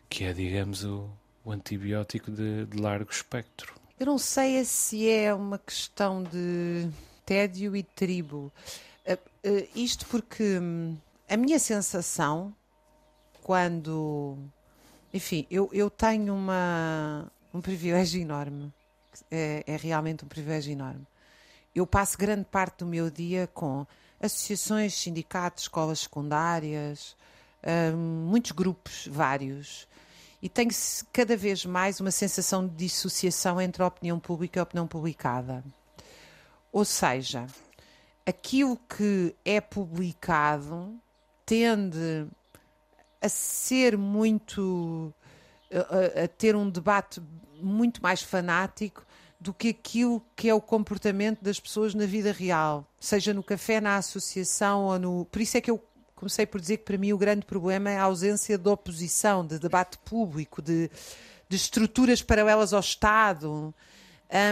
que 0.09 0.23
é, 0.23 0.33
digamos, 0.33 0.83
o, 0.83 1.09
o 1.45 1.51
antibiótico 1.51 2.31
de, 2.31 2.65
de 2.65 2.77
largo 2.81 3.11
espectro. 3.11 3.73
Eu 3.99 4.07
não 4.07 4.17
sei 4.17 4.63
se 4.65 5.09
é 5.09 5.33
uma 5.33 5.59
questão 5.59 6.23
de 6.23 6.87
tédio 7.25 7.75
e 7.75 7.83
tribo. 7.83 8.51
Uh, 9.45 9.67
isto 9.73 10.05
porque 10.07 10.59
hum, 10.59 10.97
a 11.29 11.37
minha 11.37 11.59
sensação, 11.59 12.53
quando. 13.43 14.37
Enfim, 15.13 15.45
eu, 15.49 15.69
eu 15.71 15.89
tenho 15.89 16.33
uma, 16.33 17.31
um 17.53 17.61
privilégio 17.61 18.21
enorme. 18.21 18.73
É, 19.29 19.63
é 19.65 19.75
realmente 19.75 20.25
um 20.25 20.27
privilégio 20.27 20.71
enorme. 20.71 21.05
Eu 21.73 21.85
passo 21.85 22.17
grande 22.17 22.45
parte 22.45 22.79
do 22.79 22.85
meu 22.85 23.09
dia 23.09 23.47
com 23.53 23.85
associações, 24.19 24.93
sindicatos, 24.93 25.63
escolas 25.63 25.99
secundárias, 25.99 27.15
hum, 27.95 28.27
muitos 28.27 28.51
grupos, 28.51 29.07
vários. 29.11 29.87
E 30.41 30.49
tenho 30.49 30.69
cada 31.11 31.35
vez 31.35 31.65
mais 31.65 31.99
uma 31.99 32.11
sensação 32.11 32.65
de 32.65 32.73
dissociação 32.75 33.59
entre 33.59 33.83
a 33.83 33.87
opinião 33.87 34.19
pública 34.19 34.59
e 34.59 34.61
a 34.61 34.63
opinião 34.63 34.87
publicada. 34.87 35.63
Ou 36.71 36.85
seja, 36.85 37.45
aquilo 38.29 38.77
que 38.77 39.35
é 39.43 39.59
publicado 39.59 40.93
tende 41.45 42.27
a 43.21 43.27
ser 43.29 43.97
muito. 43.97 45.13
a, 45.71 46.23
a- 46.23 46.27
ter 46.27 46.55
um 46.55 46.69
debate 46.69 47.21
muito 47.61 48.01
mais 48.01 48.21
fanático 48.21 49.05
do 49.39 49.53
que 49.53 49.69
aquilo 49.69 50.21
que 50.35 50.49
é 50.49 50.53
o 50.53 50.61
comportamento 50.61 51.41
das 51.41 51.59
pessoas 51.59 51.93
na 51.93 52.05
vida 52.05 52.31
real, 52.31 52.85
seja 52.99 53.33
no 53.33 53.41
café, 53.43 53.79
na 53.81 53.95
associação 53.97 54.85
ou 54.85 54.99
no. 54.99 55.25
Por 55.25 55.41
isso 55.41 55.57
é 55.57 55.61
que 55.61 55.71
eu 55.71 55.81
comecei 56.15 56.45
por 56.45 56.59
dizer 56.59 56.77
que 56.77 56.83
para 56.83 56.97
mim 56.97 57.13
o 57.13 57.17
grande 57.17 57.45
problema 57.45 57.89
é 57.89 57.97
a 57.97 58.03
ausência 58.03 58.57
de 58.57 58.67
oposição, 58.69 59.45
de 59.45 59.57
debate 59.57 59.97
público, 59.99 60.61
de, 60.61 60.89
de 61.47 61.55
estruturas 61.55 62.21
paralelas 62.21 62.73
ao 62.73 62.81
Estado. 62.81 63.73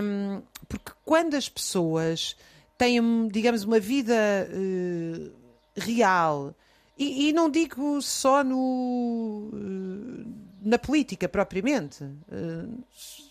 Um, 0.03 0.41
porque 0.69 0.91
quando 1.05 1.35
as 1.35 1.49
pessoas 1.49 2.35
têm, 2.77 3.27
digamos, 3.27 3.63
uma 3.63 3.79
vida 3.79 4.13
uh, 4.49 5.31
real, 5.75 6.55
e, 6.97 7.29
e, 7.29 7.33
não 7.33 7.49
digo 7.49 8.01
só 8.01 8.43
no, 8.43 9.49
uh, 9.53 10.33
na 10.61 10.79
política 10.79 11.29
propriamente, 11.29 12.03
uh, 12.03 12.83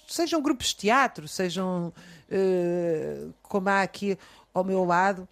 sejam 0.07 0.41
grupos 0.41 0.69
de 0.69 0.77
teatro, 0.77 1.27
sejam 1.27 1.93
como 3.43 3.69
há 3.69 3.83
aqui 3.83 4.19
ao 4.53 4.65
meu 4.65 4.85
lado. 4.85 5.29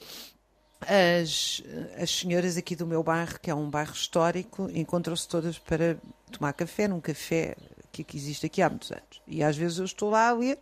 As, 0.80 1.62
as 2.00 2.10
senhoras 2.10 2.56
aqui 2.56 2.76
do 2.76 2.86
meu 2.86 3.02
bairro, 3.02 3.40
que 3.40 3.50
é 3.50 3.54
um 3.54 3.70
bairro 3.70 3.92
histórico, 3.92 4.68
encontram-se 4.72 5.26
todas 5.26 5.58
para 5.58 5.96
tomar 6.30 6.52
café 6.52 6.86
num 6.86 7.00
café 7.00 7.56
que, 7.90 8.04
que 8.04 8.16
existe 8.16 8.46
aqui 8.46 8.60
há 8.60 8.68
muitos 8.68 8.90
anos. 8.90 9.22
E 9.26 9.42
às 9.42 9.56
vezes 9.56 9.78
eu 9.78 9.84
estou 9.84 10.10
lá 10.10 10.28
a 10.28 10.32
ler 10.32 10.58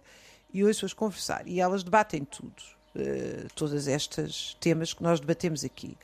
e 0.53 0.63
ouço-as 0.63 0.93
conversar. 0.93 1.47
E 1.47 1.61
elas 1.61 1.83
debatem 1.83 2.25
tudo, 2.25 2.63
uh, 2.97 3.49
todos 3.55 3.87
estes 3.87 4.57
temas 4.61 4.93
que 4.93 5.03
nós 5.03 5.21
debatemos 5.21 5.65
aqui. 5.65 5.97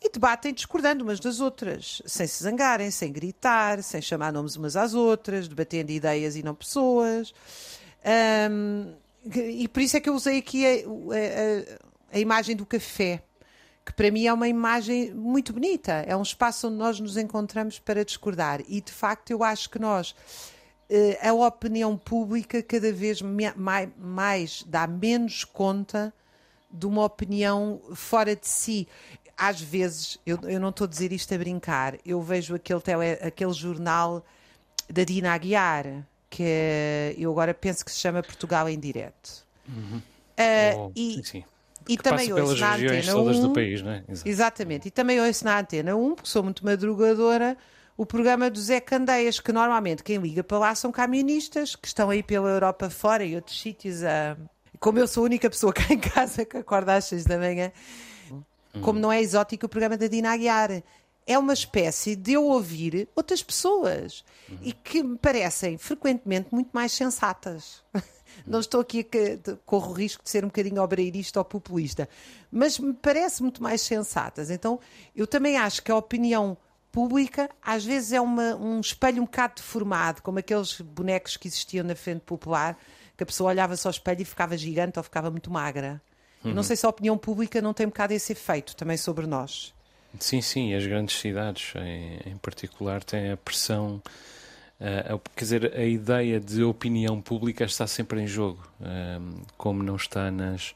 E 0.00 0.10
debatem 0.10 0.54
discordando 0.54 1.02
umas 1.02 1.18
das 1.18 1.40
outras, 1.40 2.00
sem 2.06 2.26
se 2.26 2.44
zangarem, 2.44 2.90
sem 2.90 3.12
gritar, 3.12 3.82
sem 3.82 4.00
chamar 4.00 4.32
nomes 4.32 4.54
umas 4.54 4.76
às 4.76 4.94
outras, 4.94 5.48
debatendo 5.48 5.90
ideias 5.90 6.36
e 6.36 6.42
não 6.42 6.54
pessoas. 6.54 7.34
Um, 8.50 8.94
e 9.34 9.66
por 9.66 9.82
isso 9.82 9.96
é 9.96 10.00
que 10.00 10.08
eu 10.08 10.14
usei 10.14 10.38
aqui 10.38 10.64
a, 10.64 10.70
a, 10.70 12.16
a, 12.16 12.20
imagem 12.20 12.54
do 12.54 12.64
café, 12.64 13.22
que 13.84 13.92
para 13.92 14.10
mim 14.10 14.26
é 14.26 14.32
uma 14.32 14.46
imagem 14.46 15.12
muito 15.12 15.52
bonita. 15.52 15.92
É 16.06 16.16
um 16.16 16.22
espaço 16.22 16.68
onde 16.68 16.76
nós 16.76 17.00
nos 17.00 17.16
encontramos 17.16 17.80
para 17.80 18.04
discordar. 18.04 18.60
E 18.68 18.80
de 18.80 18.92
facto 18.92 19.30
eu 19.30 19.42
acho 19.42 19.68
que 19.68 19.80
nós 19.80 20.14
eh, 20.14 20.57
a 21.22 21.32
opinião 21.32 21.96
pública 21.96 22.62
cada 22.62 22.92
vez 22.92 23.20
mais, 23.22 23.88
mais 23.98 24.64
dá 24.66 24.86
menos 24.86 25.44
conta 25.44 26.12
de 26.70 26.86
uma 26.86 27.04
opinião 27.04 27.80
fora 27.94 28.34
de 28.34 28.46
si. 28.46 28.88
Às 29.36 29.60
vezes, 29.60 30.18
eu, 30.26 30.38
eu 30.44 30.58
não 30.58 30.70
estou 30.70 30.86
a 30.86 30.88
dizer 30.88 31.12
isto 31.12 31.32
a 31.34 31.38
brincar, 31.38 31.96
eu 32.04 32.20
vejo 32.20 32.54
aquele, 32.54 32.80
tele, 32.80 33.12
aquele 33.22 33.52
jornal 33.52 34.24
da 34.90 35.04
Dina 35.04 35.32
Aguiar, 35.32 36.04
que 36.28 36.42
é, 36.44 37.14
eu 37.16 37.30
agora 37.30 37.54
penso 37.54 37.84
que 37.84 37.92
se 37.92 37.98
chama 37.98 38.22
Portugal 38.22 38.68
em 38.68 38.78
Direto. 38.78 39.46
Uhum. 39.68 39.98
Uh, 39.98 40.78
oh, 40.78 40.92
e, 40.96 41.22
sim. 41.24 41.44
E 41.88 41.96
que 41.96 42.02
também 42.02 42.32
ouço 42.32 42.60
na 42.60 42.74
Antena 42.74 43.16
1. 43.16 43.40
Do 43.40 43.52
país, 43.52 43.82
é? 43.82 44.04
Exatamente. 44.24 44.88
E 44.88 44.90
também 44.90 45.20
ouço 45.20 45.44
na 45.44 45.58
Antena 45.58 45.96
1, 45.96 46.14
porque 46.14 46.28
sou 46.28 46.42
muito 46.42 46.64
madrugadora, 46.64 47.56
o 47.98 48.06
programa 48.06 48.48
do 48.48 48.60
Zé 48.60 48.80
Candeias, 48.80 49.40
que 49.40 49.50
normalmente 49.50 50.04
quem 50.04 50.18
liga 50.18 50.44
para 50.44 50.56
lá 50.56 50.74
são 50.76 50.92
camionistas 50.92 51.74
que 51.74 51.88
estão 51.88 52.10
aí 52.10 52.22
pela 52.22 52.48
Europa 52.48 52.88
fora 52.88 53.24
e 53.24 53.34
outros 53.34 53.60
sítios. 53.60 54.04
A... 54.04 54.36
Como 54.78 55.00
eu 55.00 55.08
sou 55.08 55.24
a 55.24 55.26
única 55.26 55.50
pessoa 55.50 55.72
cá 55.72 55.82
em 55.92 55.98
casa 55.98 56.44
que 56.44 56.56
acorda 56.56 56.94
às 56.94 57.06
seis 57.06 57.24
da 57.24 57.36
manhã, 57.36 57.72
como 58.82 59.00
não 59.00 59.10
é 59.10 59.20
exótico 59.20 59.66
o 59.66 59.68
programa 59.68 59.96
da 59.96 60.06
Dina 60.06 60.32
Aguiar. 60.32 60.80
É 61.26 61.36
uma 61.36 61.52
espécie 61.52 62.14
de 62.14 62.34
eu 62.34 62.44
ouvir 62.44 63.08
outras 63.16 63.42
pessoas 63.42 64.24
uhum. 64.48 64.58
e 64.62 64.72
que 64.72 65.02
me 65.02 65.18
parecem 65.18 65.76
frequentemente 65.76 66.48
muito 66.52 66.70
mais 66.72 66.92
sensatas. 66.92 67.82
Não 68.46 68.60
estou 68.60 68.80
aqui 68.80 69.00
a 69.00 69.56
corro 69.66 69.90
o 69.90 69.94
risco 69.94 70.22
de 70.22 70.30
ser 70.30 70.44
um 70.44 70.48
bocadinho 70.48 70.80
obreirista 70.80 71.40
ou 71.40 71.44
populista, 71.44 72.08
mas 72.50 72.78
me 72.78 72.94
parece 72.94 73.42
muito 73.42 73.62
mais 73.62 73.82
sensatas. 73.82 74.50
Então, 74.50 74.78
eu 75.14 75.26
também 75.26 75.56
acho 75.56 75.82
que 75.82 75.90
a 75.90 75.96
opinião 75.96 76.56
pública 76.92 77.48
às 77.62 77.84
vezes 77.84 78.12
é 78.12 78.20
uma, 78.20 78.54
um 78.56 78.80
espelho 78.80 79.22
um 79.22 79.24
bocado 79.24 79.54
deformado, 79.56 80.22
como 80.22 80.38
aqueles 80.38 80.80
bonecos 80.80 81.36
que 81.36 81.48
existiam 81.48 81.84
na 81.84 81.94
frente 81.94 82.20
popular, 82.20 82.78
que 83.16 83.22
a 83.22 83.26
pessoa 83.26 83.50
olhava-se 83.50 83.86
ao 83.86 83.90
espelho 83.90 84.22
e 84.22 84.24
ficava 84.24 84.56
gigante 84.56 84.98
ou 84.98 85.02
ficava 85.02 85.30
muito 85.30 85.50
magra. 85.50 86.00
Uhum. 86.44 86.54
Não 86.54 86.62
sei 86.62 86.76
se 86.76 86.86
a 86.86 86.88
opinião 86.88 87.18
pública 87.18 87.60
não 87.60 87.74
tem 87.74 87.86
um 87.86 87.90
bocado 87.90 88.12
esse 88.12 88.32
efeito 88.32 88.76
também 88.76 88.96
sobre 88.96 89.26
nós. 89.26 89.74
Sim, 90.18 90.40
sim, 90.40 90.74
as 90.74 90.86
grandes 90.86 91.18
cidades 91.18 91.74
em, 91.76 92.32
em 92.32 92.36
particular 92.38 93.02
têm 93.04 93.32
a 93.32 93.36
pressão. 93.36 94.00
Uh, 94.80 95.20
quer 95.34 95.44
dizer, 95.44 95.72
a 95.74 95.84
ideia 95.84 96.38
de 96.38 96.62
opinião 96.62 97.20
pública 97.20 97.64
está 97.64 97.86
sempre 97.86 98.20
em 98.22 98.26
jogo, 98.26 98.64
uh, 98.80 99.42
como 99.56 99.82
não 99.82 99.96
está 99.96 100.30
nas, 100.30 100.74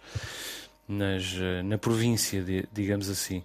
nas, 0.89 1.33
uh, 1.35 1.63
na 1.65 1.79
província, 1.79 2.45
digamos 2.73 3.09
assim. 3.09 3.45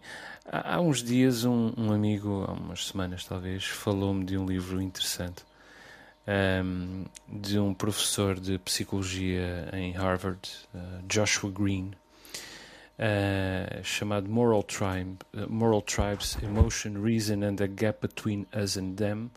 Há, 0.50 0.80
uns 0.80 1.04
dias, 1.04 1.44
um, 1.44 1.74
um, 1.78 1.92
amigo, 1.92 2.46
há 2.48 2.54
umas 2.54 2.88
semanas 2.88 3.26
talvez, 3.26 3.66
falou-me 3.66 4.24
de 4.24 4.38
um 4.38 4.46
livro 4.46 4.82
interessante 4.82 5.44
um, 6.28 7.06
de 7.28 7.58
um 7.58 7.74
professor 7.74 8.40
de 8.40 8.58
psicologia 8.60 9.70
em 9.74 9.92
Harvard, 9.94 10.40
uh, 10.74 11.02
Joshua 11.08 11.50
Green, 11.50 11.92
uh, 13.00 13.84
chamado 13.84 14.30
Moral, 14.30 14.64
Tribe, 14.64 15.18
uh, 15.34 15.50
Moral 15.50 15.82
Tribes: 15.82 16.38
Emotion, 16.44 17.02
Reason 17.02 17.44
and 17.44 17.56
the 17.56 17.68
Gap 17.68 18.02
Between 18.02 18.46
Us 18.54 18.78
and 18.78 18.96
Them. 18.96 19.32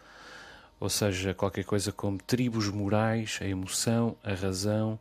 Ou 0.81 0.89
seja, 0.89 1.35
qualquer 1.35 1.65
coisa 1.65 1.93
como 1.93 2.19
tribos 2.19 2.69
morais, 2.69 3.39
a 3.43 3.45
emoção, 3.45 4.17
a 4.25 4.33
razão 4.33 4.99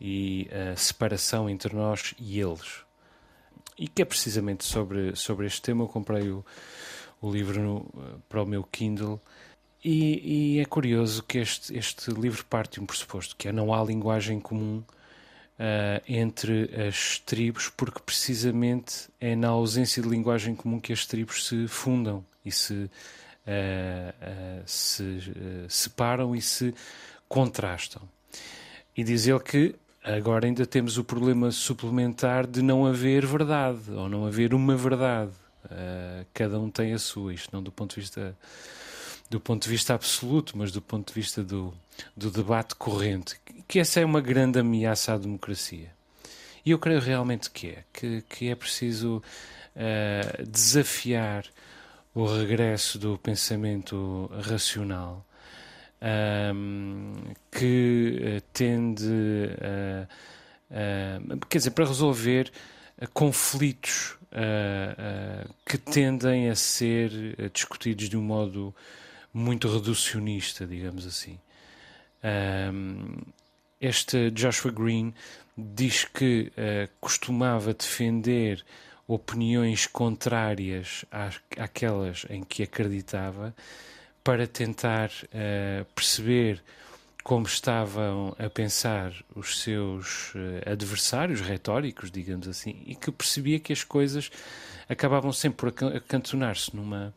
e 0.00 0.48
a 0.50 0.76
separação 0.76 1.48
entre 1.48 1.74
nós 1.74 2.12
e 2.18 2.40
eles 2.40 2.84
e 3.78 3.88
que 3.88 4.02
é 4.02 4.04
precisamente 4.04 4.64
sobre, 4.64 5.14
sobre 5.16 5.46
este 5.46 5.62
tema. 5.62 5.84
Eu 5.84 5.88
comprei 5.88 6.30
o, 6.30 6.44
o 7.20 7.30
livro 7.30 7.62
no, 7.62 8.22
para 8.28 8.42
o 8.42 8.46
meu 8.46 8.64
Kindle. 8.64 9.20
E, 9.84 10.56
e, 10.56 10.60
é 10.60 10.64
curioso 10.64 11.22
que 11.24 11.38
este, 11.38 11.76
este 11.76 12.10
livro 12.12 12.44
parte 12.44 12.74
de 12.74 12.80
um 12.80 12.86
pressuposto, 12.86 13.34
que 13.36 13.48
é 13.48 13.52
não 13.52 13.74
há 13.74 13.82
linguagem 13.82 14.38
comum 14.38 14.78
uh, 14.78 16.02
entre 16.08 16.70
as 16.86 17.18
tribos, 17.18 17.68
porque 17.68 18.00
precisamente 18.00 19.08
é 19.20 19.34
na 19.34 19.48
ausência 19.48 20.00
de 20.00 20.08
linguagem 20.08 20.54
comum 20.54 20.78
que 20.78 20.92
as 20.92 21.04
tribos 21.04 21.48
se 21.48 21.66
fundam 21.66 22.24
e 22.44 22.52
se, 22.52 22.74
uh, 22.74 22.88
uh, 23.48 24.62
se 24.64 25.20
separam 25.68 26.34
e 26.36 26.40
se 26.40 26.72
contrastam. 27.28 28.02
E 28.96 29.02
diz 29.02 29.26
ele 29.26 29.40
que 29.40 29.74
Agora 30.04 30.46
ainda 30.46 30.66
temos 30.66 30.98
o 30.98 31.04
problema 31.04 31.52
suplementar 31.52 32.46
de 32.46 32.60
não 32.60 32.84
haver 32.84 33.24
verdade, 33.24 33.90
ou 33.92 34.08
não 34.08 34.26
haver 34.26 34.52
uma 34.52 34.76
verdade. 34.76 35.30
Uh, 35.64 36.26
cada 36.34 36.58
um 36.58 36.68
tem 36.68 36.92
a 36.92 36.98
sua, 36.98 37.32
isto 37.32 37.50
não 37.52 37.62
do 37.62 37.70
ponto 37.70 37.94
de 37.94 38.00
vista 38.00 38.36
do 39.30 39.40
ponto 39.40 39.62
de 39.62 39.70
vista 39.70 39.94
absoluto, 39.94 40.58
mas 40.58 40.70
do 40.70 40.82
ponto 40.82 41.08
de 41.08 41.14
vista 41.14 41.42
do, 41.42 41.72
do 42.14 42.30
debate 42.30 42.74
corrente, 42.74 43.40
que 43.66 43.78
essa 43.78 43.98
é 43.98 44.04
uma 44.04 44.20
grande 44.20 44.58
ameaça 44.58 45.14
à 45.14 45.16
democracia. 45.16 45.90
E 46.66 46.70
eu 46.72 46.78
creio 46.78 47.00
realmente 47.00 47.50
que 47.50 47.68
é, 47.68 47.84
que, 47.92 48.22
que 48.28 48.48
é 48.50 48.54
preciso 48.54 49.22
uh, 49.74 50.46
desafiar 50.46 51.46
o 52.14 52.26
regresso 52.26 52.98
do 52.98 53.16
pensamento 53.16 54.30
racional 54.42 55.24
um, 56.02 57.14
que 57.50 58.18
uh, 58.20 58.40
tende 58.52 59.06
a. 59.60 60.08
Uh, 60.70 61.46
quer 61.48 61.58
dizer, 61.58 61.70
para 61.70 61.84
resolver 61.84 62.50
conflitos 63.12 64.16
que 65.66 65.76
tendem 65.76 66.48
a 66.48 66.54
ser 66.54 67.10
discutidos 67.52 68.08
de 68.08 68.16
um 68.16 68.22
modo 68.22 68.74
muito 69.34 69.68
reducionista, 69.68 70.66
digamos 70.66 71.06
assim. 71.06 71.38
Este 73.80 74.30
Joshua 74.30 74.70
Green 74.70 75.12
diz 75.58 76.04
que 76.04 76.52
costumava 77.00 77.74
defender 77.74 78.64
opiniões 79.06 79.86
contrárias 79.86 81.04
àquelas 81.58 82.24
em 82.30 82.42
que 82.42 82.62
acreditava 82.62 83.54
para 84.22 84.46
tentar 84.46 85.10
uh, 85.10 85.84
perceber 85.94 86.62
como 87.22 87.46
estavam 87.46 88.34
a 88.38 88.50
pensar 88.50 89.12
os 89.34 89.60
seus 89.60 90.34
uh, 90.34 90.70
adversários 90.70 91.40
retóricos, 91.40 92.10
digamos 92.10 92.48
assim, 92.48 92.82
e 92.84 92.94
que 92.94 93.10
percebia 93.10 93.60
que 93.60 93.72
as 93.72 93.84
coisas 93.84 94.30
acabavam 94.88 95.32
sempre 95.32 95.72
por 95.72 95.86
acantonar-se 95.94 96.74
numa, 96.74 97.14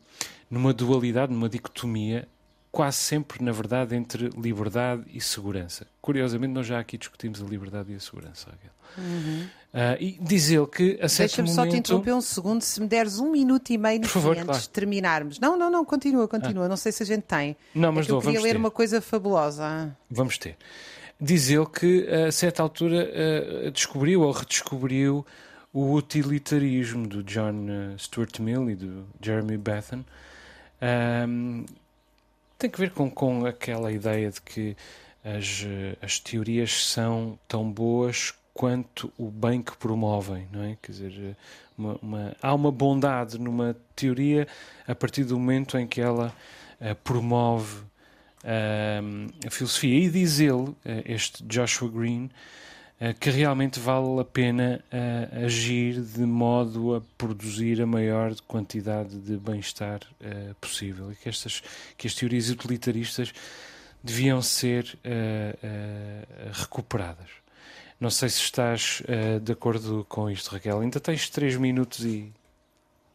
numa 0.50 0.72
dualidade, 0.72 1.32
numa 1.32 1.48
dicotomia, 1.48 2.28
quase 2.70 2.98
sempre, 2.98 3.42
na 3.42 3.52
verdade, 3.52 3.96
entre 3.96 4.28
liberdade 4.30 5.04
e 5.12 5.20
segurança. 5.20 5.86
Curiosamente, 6.00 6.52
nós 6.52 6.66
já 6.66 6.78
aqui 6.78 6.98
discutimos 6.98 7.42
a 7.42 7.46
liberdade 7.46 7.92
e 7.92 7.96
a 7.96 8.00
segurança, 8.00 8.50
Uhum. 8.98 9.46
Uh, 9.76 10.00
e 10.00 10.18
diz 10.20 10.50
ele 10.50 10.66
que 10.66 10.98
a 11.02 11.08
certo 11.08 11.36
Deixa-me 11.36 11.50
momento... 11.50 11.64
só 11.66 11.70
te 11.70 11.76
interromper 11.76 12.14
um 12.14 12.20
segundo, 12.22 12.62
se 12.62 12.80
me 12.80 12.86
deres 12.86 13.18
um 13.18 13.30
minuto 13.30 13.68
e 13.70 13.76
meio 13.76 14.00
no 14.00 14.08
favor, 14.08 14.32
antes 14.32 14.44
claro. 14.44 14.60
de 14.62 14.68
terminarmos. 14.70 15.38
Não, 15.38 15.56
não, 15.58 15.70
não, 15.70 15.84
continua, 15.84 16.26
continua. 16.26 16.64
Ah. 16.64 16.68
Não 16.68 16.78
sei 16.78 16.92
se 16.92 17.02
a 17.02 17.06
gente 17.06 17.24
tem. 17.24 17.54
Não, 17.74 17.92
mas 17.92 18.08
é 18.08 18.12
eu 18.12 18.20
queria 18.20 18.40
ler 18.40 18.52
ter. 18.52 18.56
uma 18.56 18.70
coisa 18.70 19.02
fabulosa. 19.02 19.94
Vamos 20.10 20.38
ter. 20.38 20.56
Diz 21.20 21.50
ele 21.50 21.66
que 21.66 22.08
a 22.08 22.32
certa 22.32 22.62
altura 22.62 23.06
uh, 23.66 23.70
descobriu 23.70 24.22
ou 24.22 24.32
redescobriu 24.32 25.26
o 25.74 25.92
utilitarismo 25.92 27.06
do 27.06 27.22
John 27.22 27.66
Stuart 27.98 28.38
Mill 28.40 28.70
e 28.70 28.74
do 28.74 29.06
Jeremy 29.20 29.58
Bentham. 29.58 30.06
Um, 31.28 31.66
Tem 32.58 32.70
que 32.70 32.78
ver 32.78 32.92
com, 32.92 33.10
com 33.10 33.44
aquela 33.44 33.92
ideia 33.92 34.30
de 34.30 34.40
que 34.40 34.74
as, 35.22 35.66
as 36.00 36.18
teorias 36.18 36.86
são 36.86 37.38
tão 37.46 37.70
boas 37.70 38.32
quanto 38.56 39.12
o 39.18 39.30
bem 39.30 39.60
que 39.60 39.76
promovem, 39.76 40.48
não 40.50 40.62
é? 40.62 40.78
Quer 40.80 40.92
dizer, 40.92 41.36
uma, 41.76 41.98
uma, 42.00 42.36
há 42.40 42.54
uma 42.54 42.72
bondade 42.72 43.38
numa 43.38 43.76
teoria 43.94 44.48
a 44.88 44.94
partir 44.94 45.24
do 45.24 45.38
momento 45.38 45.76
em 45.76 45.86
que 45.86 46.00
ela 46.00 46.34
uh, 46.80 46.94
promove 47.04 47.82
uh, 48.42 49.46
a 49.46 49.50
filosofia. 49.50 50.06
E 50.06 50.08
diz 50.08 50.40
ele, 50.40 50.70
uh, 50.70 50.76
este 51.04 51.44
Joshua 51.44 51.90
Green, 51.90 52.30
que 53.20 53.28
realmente 53.28 53.78
vale 53.78 54.20
a 54.20 54.24
pena 54.24 54.82
agir 55.44 56.00
de 56.00 56.20
modo 56.20 56.94
a 56.94 57.02
produzir 57.18 57.82
a 57.82 57.86
maior 57.86 58.34
quantidade 58.48 59.18
de 59.18 59.36
bem-estar 59.36 60.00
possível. 60.62 61.12
E 61.12 61.14
que, 61.14 61.28
estas, 61.28 61.62
que 61.98 62.06
as 62.06 62.14
teorias 62.14 62.48
utilitaristas 62.48 63.34
deviam 64.02 64.40
ser 64.40 64.98
recuperadas. 66.54 67.45
Não 67.98 68.10
sei 68.10 68.28
se 68.28 68.40
estás 68.40 69.02
uh, 69.02 69.40
de 69.40 69.52
acordo 69.52 70.04
com 70.08 70.30
isto, 70.30 70.50
Raquel. 70.50 70.80
Ainda 70.80 71.00
tens 71.00 71.30
3 71.30 71.56
minutos 71.56 72.04
e, 72.04 72.32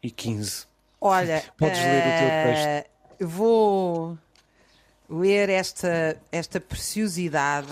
e 0.02 0.10
15. 0.10 0.66
Olha, 1.00 1.44
podes 1.56 1.78
uh, 1.78 1.82
ler 1.82 2.00
o 2.00 2.18
teu 2.18 2.28
texto. 2.28 2.66
Eh, 2.66 2.86
vou 3.20 4.18
ler 5.08 5.48
esta, 5.48 6.20
esta 6.32 6.60
preciosidade 6.60 7.68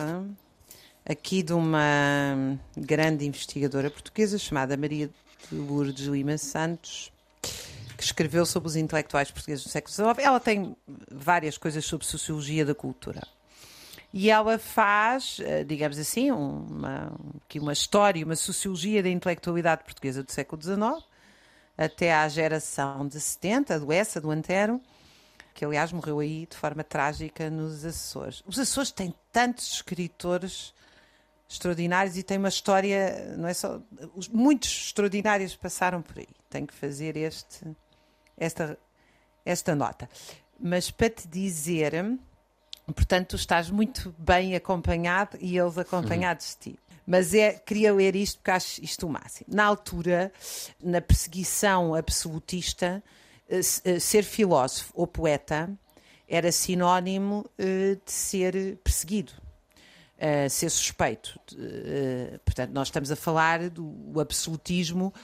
aqui 1.04 1.42
de 1.42 1.52
uma 1.52 2.58
grande 2.76 3.26
investigadora 3.26 3.90
portuguesa 3.90 4.38
chamada 4.38 4.76
Maria 4.76 5.10
de 5.50 5.56
Lourdes 5.56 6.06
Lima 6.06 6.38
Santos, 6.38 7.10
que 7.42 8.04
escreveu 8.04 8.46
sobre 8.46 8.68
os 8.68 8.76
intelectuais 8.76 9.30
portugueses 9.30 9.64
do 9.64 9.70
século 9.70 9.92
XIX. 9.92 10.18
Ela 10.18 10.38
tem 10.38 10.76
várias 11.10 11.58
coisas 11.58 11.84
sobre 11.84 12.06
sociologia 12.06 12.64
da 12.64 12.74
cultura. 12.74 13.26
E 14.12 14.28
ela 14.28 14.58
faz, 14.58 15.38
eh, 15.40 15.62
digamos 15.62 15.98
assim, 15.98 16.32
uma, 16.32 17.12
uma 17.56 17.72
história, 17.72 18.24
uma 18.24 18.34
sociologia 18.34 19.02
da 19.02 19.08
intelectualidade 19.08 19.84
portuguesa 19.84 20.22
do 20.22 20.32
século 20.32 20.60
XIX, 20.60 21.06
até 21.78 22.12
à 22.12 22.28
geração 22.28 23.06
de 23.06 23.20
70, 23.20 23.78
do 23.78 23.92
Essa, 23.92 24.20
do 24.20 24.30
Antero, 24.30 24.80
que 25.54 25.64
aliás 25.64 25.92
morreu 25.92 26.18
aí 26.18 26.46
de 26.46 26.56
forma 26.56 26.82
trágica 26.82 27.48
nos 27.48 27.84
Açores. 27.84 28.42
Os 28.46 28.58
Açores 28.58 28.90
têm 28.90 29.14
tantos 29.32 29.74
escritores 29.74 30.74
extraordinários 31.48 32.16
e 32.16 32.22
têm 32.22 32.38
uma 32.38 32.48
história, 32.48 33.34
não 33.36 33.48
é 33.48 33.54
só. 33.54 33.80
Muitos 34.32 34.86
extraordinários 34.86 35.56
passaram 35.56 36.02
por 36.02 36.18
aí. 36.18 36.28
Tenho 36.48 36.66
que 36.66 36.74
fazer 36.74 37.16
este, 37.16 37.64
esta, 38.36 38.78
esta 39.44 39.74
nota. 39.74 40.08
Mas 40.58 40.90
para 40.90 41.10
te 41.10 41.26
dizer 41.26 41.94
Portanto, 42.92 43.28
tu 43.28 43.36
estás 43.36 43.70
muito 43.70 44.14
bem 44.18 44.54
acompanhado 44.54 45.36
e 45.40 45.56
eles 45.56 45.78
acompanhados 45.78 46.52
uhum. 46.52 46.58
de 46.58 46.72
ti. 46.72 46.78
Mas 47.06 47.34
é, 47.34 47.54
queria 47.54 47.92
ler 47.92 48.14
isto 48.14 48.38
porque 48.38 48.50
acho 48.52 48.84
isto 48.84 49.06
o 49.06 49.10
máximo. 49.10 49.46
Na 49.52 49.64
altura, 49.64 50.32
na 50.80 51.00
perseguição 51.00 51.94
absolutista, 51.94 53.02
eh, 53.48 53.60
eh, 53.84 53.98
ser 53.98 54.22
filósofo 54.22 54.92
ou 54.94 55.08
poeta 55.08 55.68
era 56.28 56.52
sinónimo 56.52 57.44
eh, 57.58 57.96
de 58.04 58.12
ser 58.12 58.78
perseguido, 58.84 59.32
ser 60.50 60.70
suspeito. 60.70 61.40
Portanto, 62.44 62.70
nós 62.72 62.88
estamos 62.88 63.10
a 63.10 63.16
falar 63.16 63.70
do 63.70 64.20
absolutismo, 64.20 65.14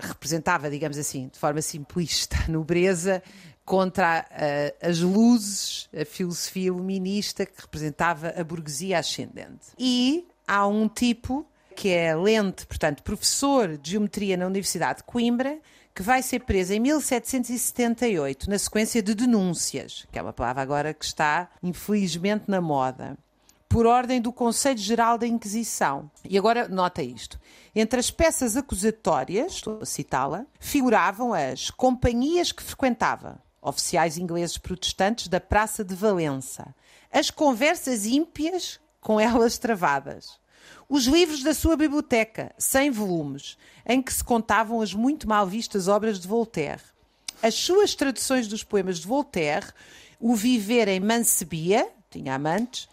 representava, 0.00 0.70
digamos 0.70 0.96
assim, 0.96 1.28
de 1.28 1.38
forma 1.38 1.60
simplista, 1.60 2.36
a 2.42 2.48
nobreza 2.50 3.22
contra 3.68 4.24
uh, 4.30 4.88
as 4.88 4.98
luzes, 5.00 5.90
a 5.94 6.02
filosofia 6.02 6.68
iluminista 6.68 7.44
que 7.44 7.60
representava 7.60 8.32
a 8.34 8.42
burguesia 8.42 8.98
ascendente. 8.98 9.68
E 9.78 10.26
há 10.46 10.66
um 10.66 10.88
tipo 10.88 11.46
que 11.76 11.90
é 11.90 12.16
Lente, 12.16 12.66
portanto, 12.66 13.02
professor 13.02 13.76
de 13.76 13.90
geometria 13.90 14.38
na 14.38 14.46
Universidade 14.46 14.98
de 14.98 15.04
Coimbra, 15.04 15.58
que 15.94 16.02
vai 16.02 16.22
ser 16.22 16.40
preso 16.40 16.72
em 16.72 16.80
1778, 16.80 18.48
na 18.48 18.58
sequência 18.58 19.02
de 19.02 19.14
denúncias, 19.14 20.06
que 20.10 20.18
é 20.18 20.22
uma 20.22 20.32
palavra 20.32 20.62
agora 20.62 20.94
que 20.94 21.04
está, 21.04 21.50
infelizmente, 21.62 22.44
na 22.48 22.62
moda, 22.62 23.18
por 23.68 23.84
ordem 23.84 24.18
do 24.18 24.32
Conselho 24.32 24.78
Geral 24.78 25.18
da 25.18 25.26
Inquisição. 25.26 26.10
E 26.24 26.38
agora 26.38 26.66
nota 26.68 27.02
isto. 27.02 27.38
Entre 27.76 28.00
as 28.00 28.10
peças 28.10 28.56
acusatórias, 28.56 29.52
estou 29.52 29.80
a 29.82 29.86
citá-la, 29.86 30.46
figuravam 30.58 31.34
as 31.34 31.70
companhias 31.70 32.50
que 32.50 32.62
frequentava, 32.62 33.38
oficiais 33.68 34.18
ingleses 34.18 34.58
protestantes 34.58 35.28
da 35.28 35.40
Praça 35.40 35.84
de 35.84 35.94
Valença, 35.94 36.74
as 37.12 37.30
conversas 37.30 38.06
ímpias 38.06 38.80
com 39.00 39.20
elas 39.20 39.58
travadas, 39.58 40.38
os 40.88 41.04
livros 41.04 41.42
da 41.42 41.54
sua 41.54 41.76
biblioteca, 41.76 42.52
100 42.58 42.90
volumes, 42.90 43.58
em 43.86 44.02
que 44.02 44.12
se 44.12 44.24
contavam 44.24 44.80
as 44.80 44.92
muito 44.92 45.28
mal 45.28 45.46
vistas 45.46 45.88
obras 45.88 46.18
de 46.18 46.26
Voltaire, 46.26 46.82
as 47.42 47.54
suas 47.54 47.94
traduções 47.94 48.48
dos 48.48 48.64
poemas 48.64 48.98
de 48.98 49.06
Voltaire, 49.06 49.66
o 50.18 50.34
viver 50.34 50.88
em 50.88 51.00
mancebia, 51.00 51.88
tinha 52.10 52.34
amantes, 52.34 52.88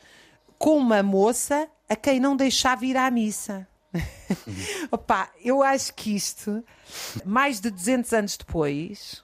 com 0.58 0.78
uma 0.78 1.02
moça 1.02 1.68
a 1.90 1.96
quem 1.96 2.20
não 2.20 2.36
deixava 2.36 2.86
ir 2.86 2.98
à 2.98 3.10
missa. 3.10 3.68
Opa, 4.92 5.30
eu 5.44 5.64
acho 5.64 5.94
que 5.94 6.16
isto, 6.16 6.64
mais 7.24 7.60
de 7.60 7.70
200 7.70 8.14
anos 8.14 8.38
depois, 8.38 9.24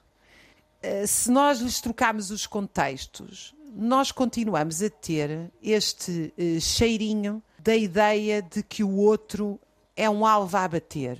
se 1.06 1.30
nós 1.30 1.60
lhes 1.60 1.80
trocarmos 1.80 2.30
os 2.30 2.46
contextos, 2.46 3.54
nós 3.74 4.12
continuamos 4.12 4.82
a 4.82 4.90
ter 4.90 5.50
este 5.62 6.32
uh, 6.36 6.60
cheirinho 6.60 7.42
da 7.58 7.74
ideia 7.74 8.42
de 8.42 8.62
que 8.62 8.84
o 8.84 8.96
outro 8.96 9.58
é 9.96 10.08
um 10.10 10.26
alvo 10.26 10.56
a 10.56 10.68
bater. 10.68 11.18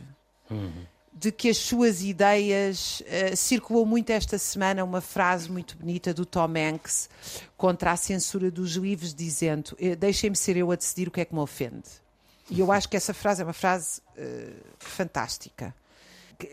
Uhum. 0.50 0.86
De 1.12 1.30
que 1.30 1.48
as 1.48 1.58
suas 1.58 2.02
ideias. 2.02 3.00
Uh, 3.00 3.36
circulou 3.36 3.86
muito 3.86 4.10
esta 4.10 4.36
semana 4.38 4.84
uma 4.84 5.00
frase 5.00 5.50
muito 5.50 5.76
bonita 5.76 6.12
do 6.12 6.26
Tom 6.26 6.52
Hanks 6.56 7.08
contra 7.56 7.92
a 7.92 7.96
censura 7.96 8.50
dos 8.50 8.72
livros, 8.72 9.14
dizendo: 9.14 9.76
Deixem-me 9.98 10.36
ser 10.36 10.56
eu 10.56 10.70
a 10.70 10.76
decidir 10.76 11.08
o 11.08 11.10
que 11.10 11.20
é 11.20 11.24
que 11.24 11.34
me 11.34 11.40
ofende. 11.40 11.88
E 12.50 12.60
eu 12.60 12.72
acho 12.72 12.88
que 12.88 12.96
essa 12.96 13.14
frase 13.14 13.40
é 13.40 13.44
uma 13.44 13.52
frase 13.52 14.02
uh, 14.18 14.54
fantástica 14.78 15.74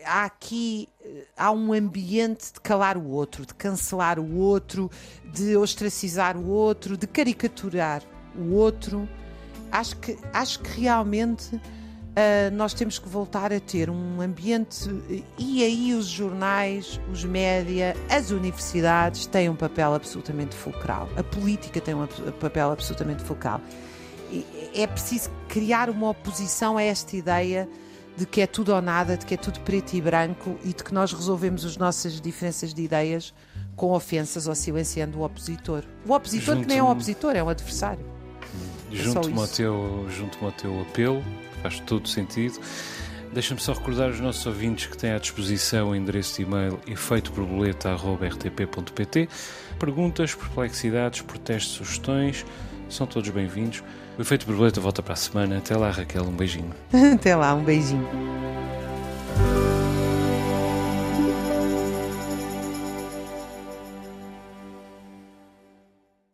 há 0.04 0.24
aqui 0.24 0.88
há 1.36 1.50
um 1.50 1.72
ambiente 1.72 2.52
de 2.52 2.60
calar 2.60 2.96
o 2.96 3.08
outro, 3.08 3.46
de 3.46 3.54
cancelar 3.54 4.18
o 4.18 4.36
outro, 4.36 4.90
de 5.24 5.56
ostracizar 5.56 6.36
o 6.36 6.46
outro, 6.48 6.96
de 6.96 7.06
caricaturar 7.06 8.02
o 8.36 8.52
outro. 8.54 9.08
Acho 9.72 9.96
que, 9.96 10.18
acho 10.32 10.60
que 10.60 10.80
realmente 10.80 11.54
uh, 11.54 11.60
nós 12.52 12.74
temos 12.74 12.98
que 12.98 13.08
voltar 13.08 13.52
a 13.52 13.60
ter 13.60 13.88
um 13.88 14.20
ambiente. 14.20 14.88
E 15.38 15.64
aí 15.64 15.94
os 15.94 16.06
jornais, 16.06 17.00
os 17.12 17.24
média, 17.24 17.96
as 18.08 18.30
universidades 18.30 19.26
têm 19.26 19.48
um 19.48 19.56
papel 19.56 19.94
absolutamente 19.94 20.54
fulcral. 20.54 21.08
A 21.16 21.22
política 21.22 21.80
tem 21.80 21.94
um 21.94 22.06
papel 22.38 22.72
absolutamente 22.72 23.22
fulcral. 23.22 23.60
É 24.74 24.86
preciso 24.86 25.30
criar 25.48 25.90
uma 25.90 26.10
oposição 26.10 26.76
a 26.76 26.82
esta 26.82 27.16
ideia 27.16 27.68
de 28.16 28.26
que 28.26 28.40
é 28.40 28.46
tudo 28.46 28.74
ou 28.74 28.82
nada, 28.82 29.16
de 29.16 29.24
que 29.24 29.34
é 29.34 29.36
tudo 29.36 29.60
preto 29.60 29.94
e 29.94 30.00
branco 30.00 30.58
e 30.64 30.68
de 30.68 30.84
que 30.84 30.92
nós 30.92 31.12
resolvemos 31.12 31.64
as 31.64 31.76
nossas 31.76 32.20
diferenças 32.20 32.74
de 32.74 32.82
ideias 32.82 33.32
com 33.76 33.92
ofensas 33.92 34.46
ou 34.46 34.54
silenciando 34.54 35.18
o 35.18 35.24
opositor. 35.24 35.84
O 36.06 36.12
opositor 36.12 36.58
que 36.58 36.66
nem 36.66 36.78
é 36.78 36.82
um 36.82 36.90
opositor, 36.90 37.34
é 37.34 37.42
um 37.42 37.48
adversário. 37.48 38.04
É 38.92 38.96
junto-me 38.96 39.38
ao, 39.38 39.46
teu, 39.46 40.06
junto 40.10 40.44
ao 40.44 40.52
teu 40.52 40.82
apelo, 40.82 41.24
faz 41.62 41.80
todo 41.80 42.08
sentido. 42.08 42.60
Deixa-me 43.32 43.60
só 43.60 43.72
recordar 43.72 44.10
os 44.10 44.18
nossos 44.18 44.44
ouvintes 44.44 44.86
que 44.86 44.98
têm 44.98 45.12
à 45.12 45.18
disposição 45.18 45.90
o 45.90 45.94
endereço 45.94 46.34
de 46.36 46.42
e-mail 46.42 46.80
efeitoborboleta.rtp.pt. 46.86 49.28
Perguntas, 49.78 50.34
perplexidades, 50.34 51.22
protestos, 51.22 51.74
sugestões, 51.74 52.44
são 52.88 53.06
todos 53.06 53.30
bem-vindos. 53.30 53.84
O 54.20 54.22
Efeito 54.22 54.44
Borboleta 54.44 54.82
volta 54.82 55.02
para 55.02 55.14
a 55.14 55.16
semana. 55.16 55.56
Até 55.56 55.74
lá, 55.74 55.90
Raquel. 55.90 56.24
Um 56.24 56.32
beijinho. 56.32 56.74
Até 57.14 57.34
lá, 57.34 57.54
um 57.54 57.64
beijinho. 57.64 58.06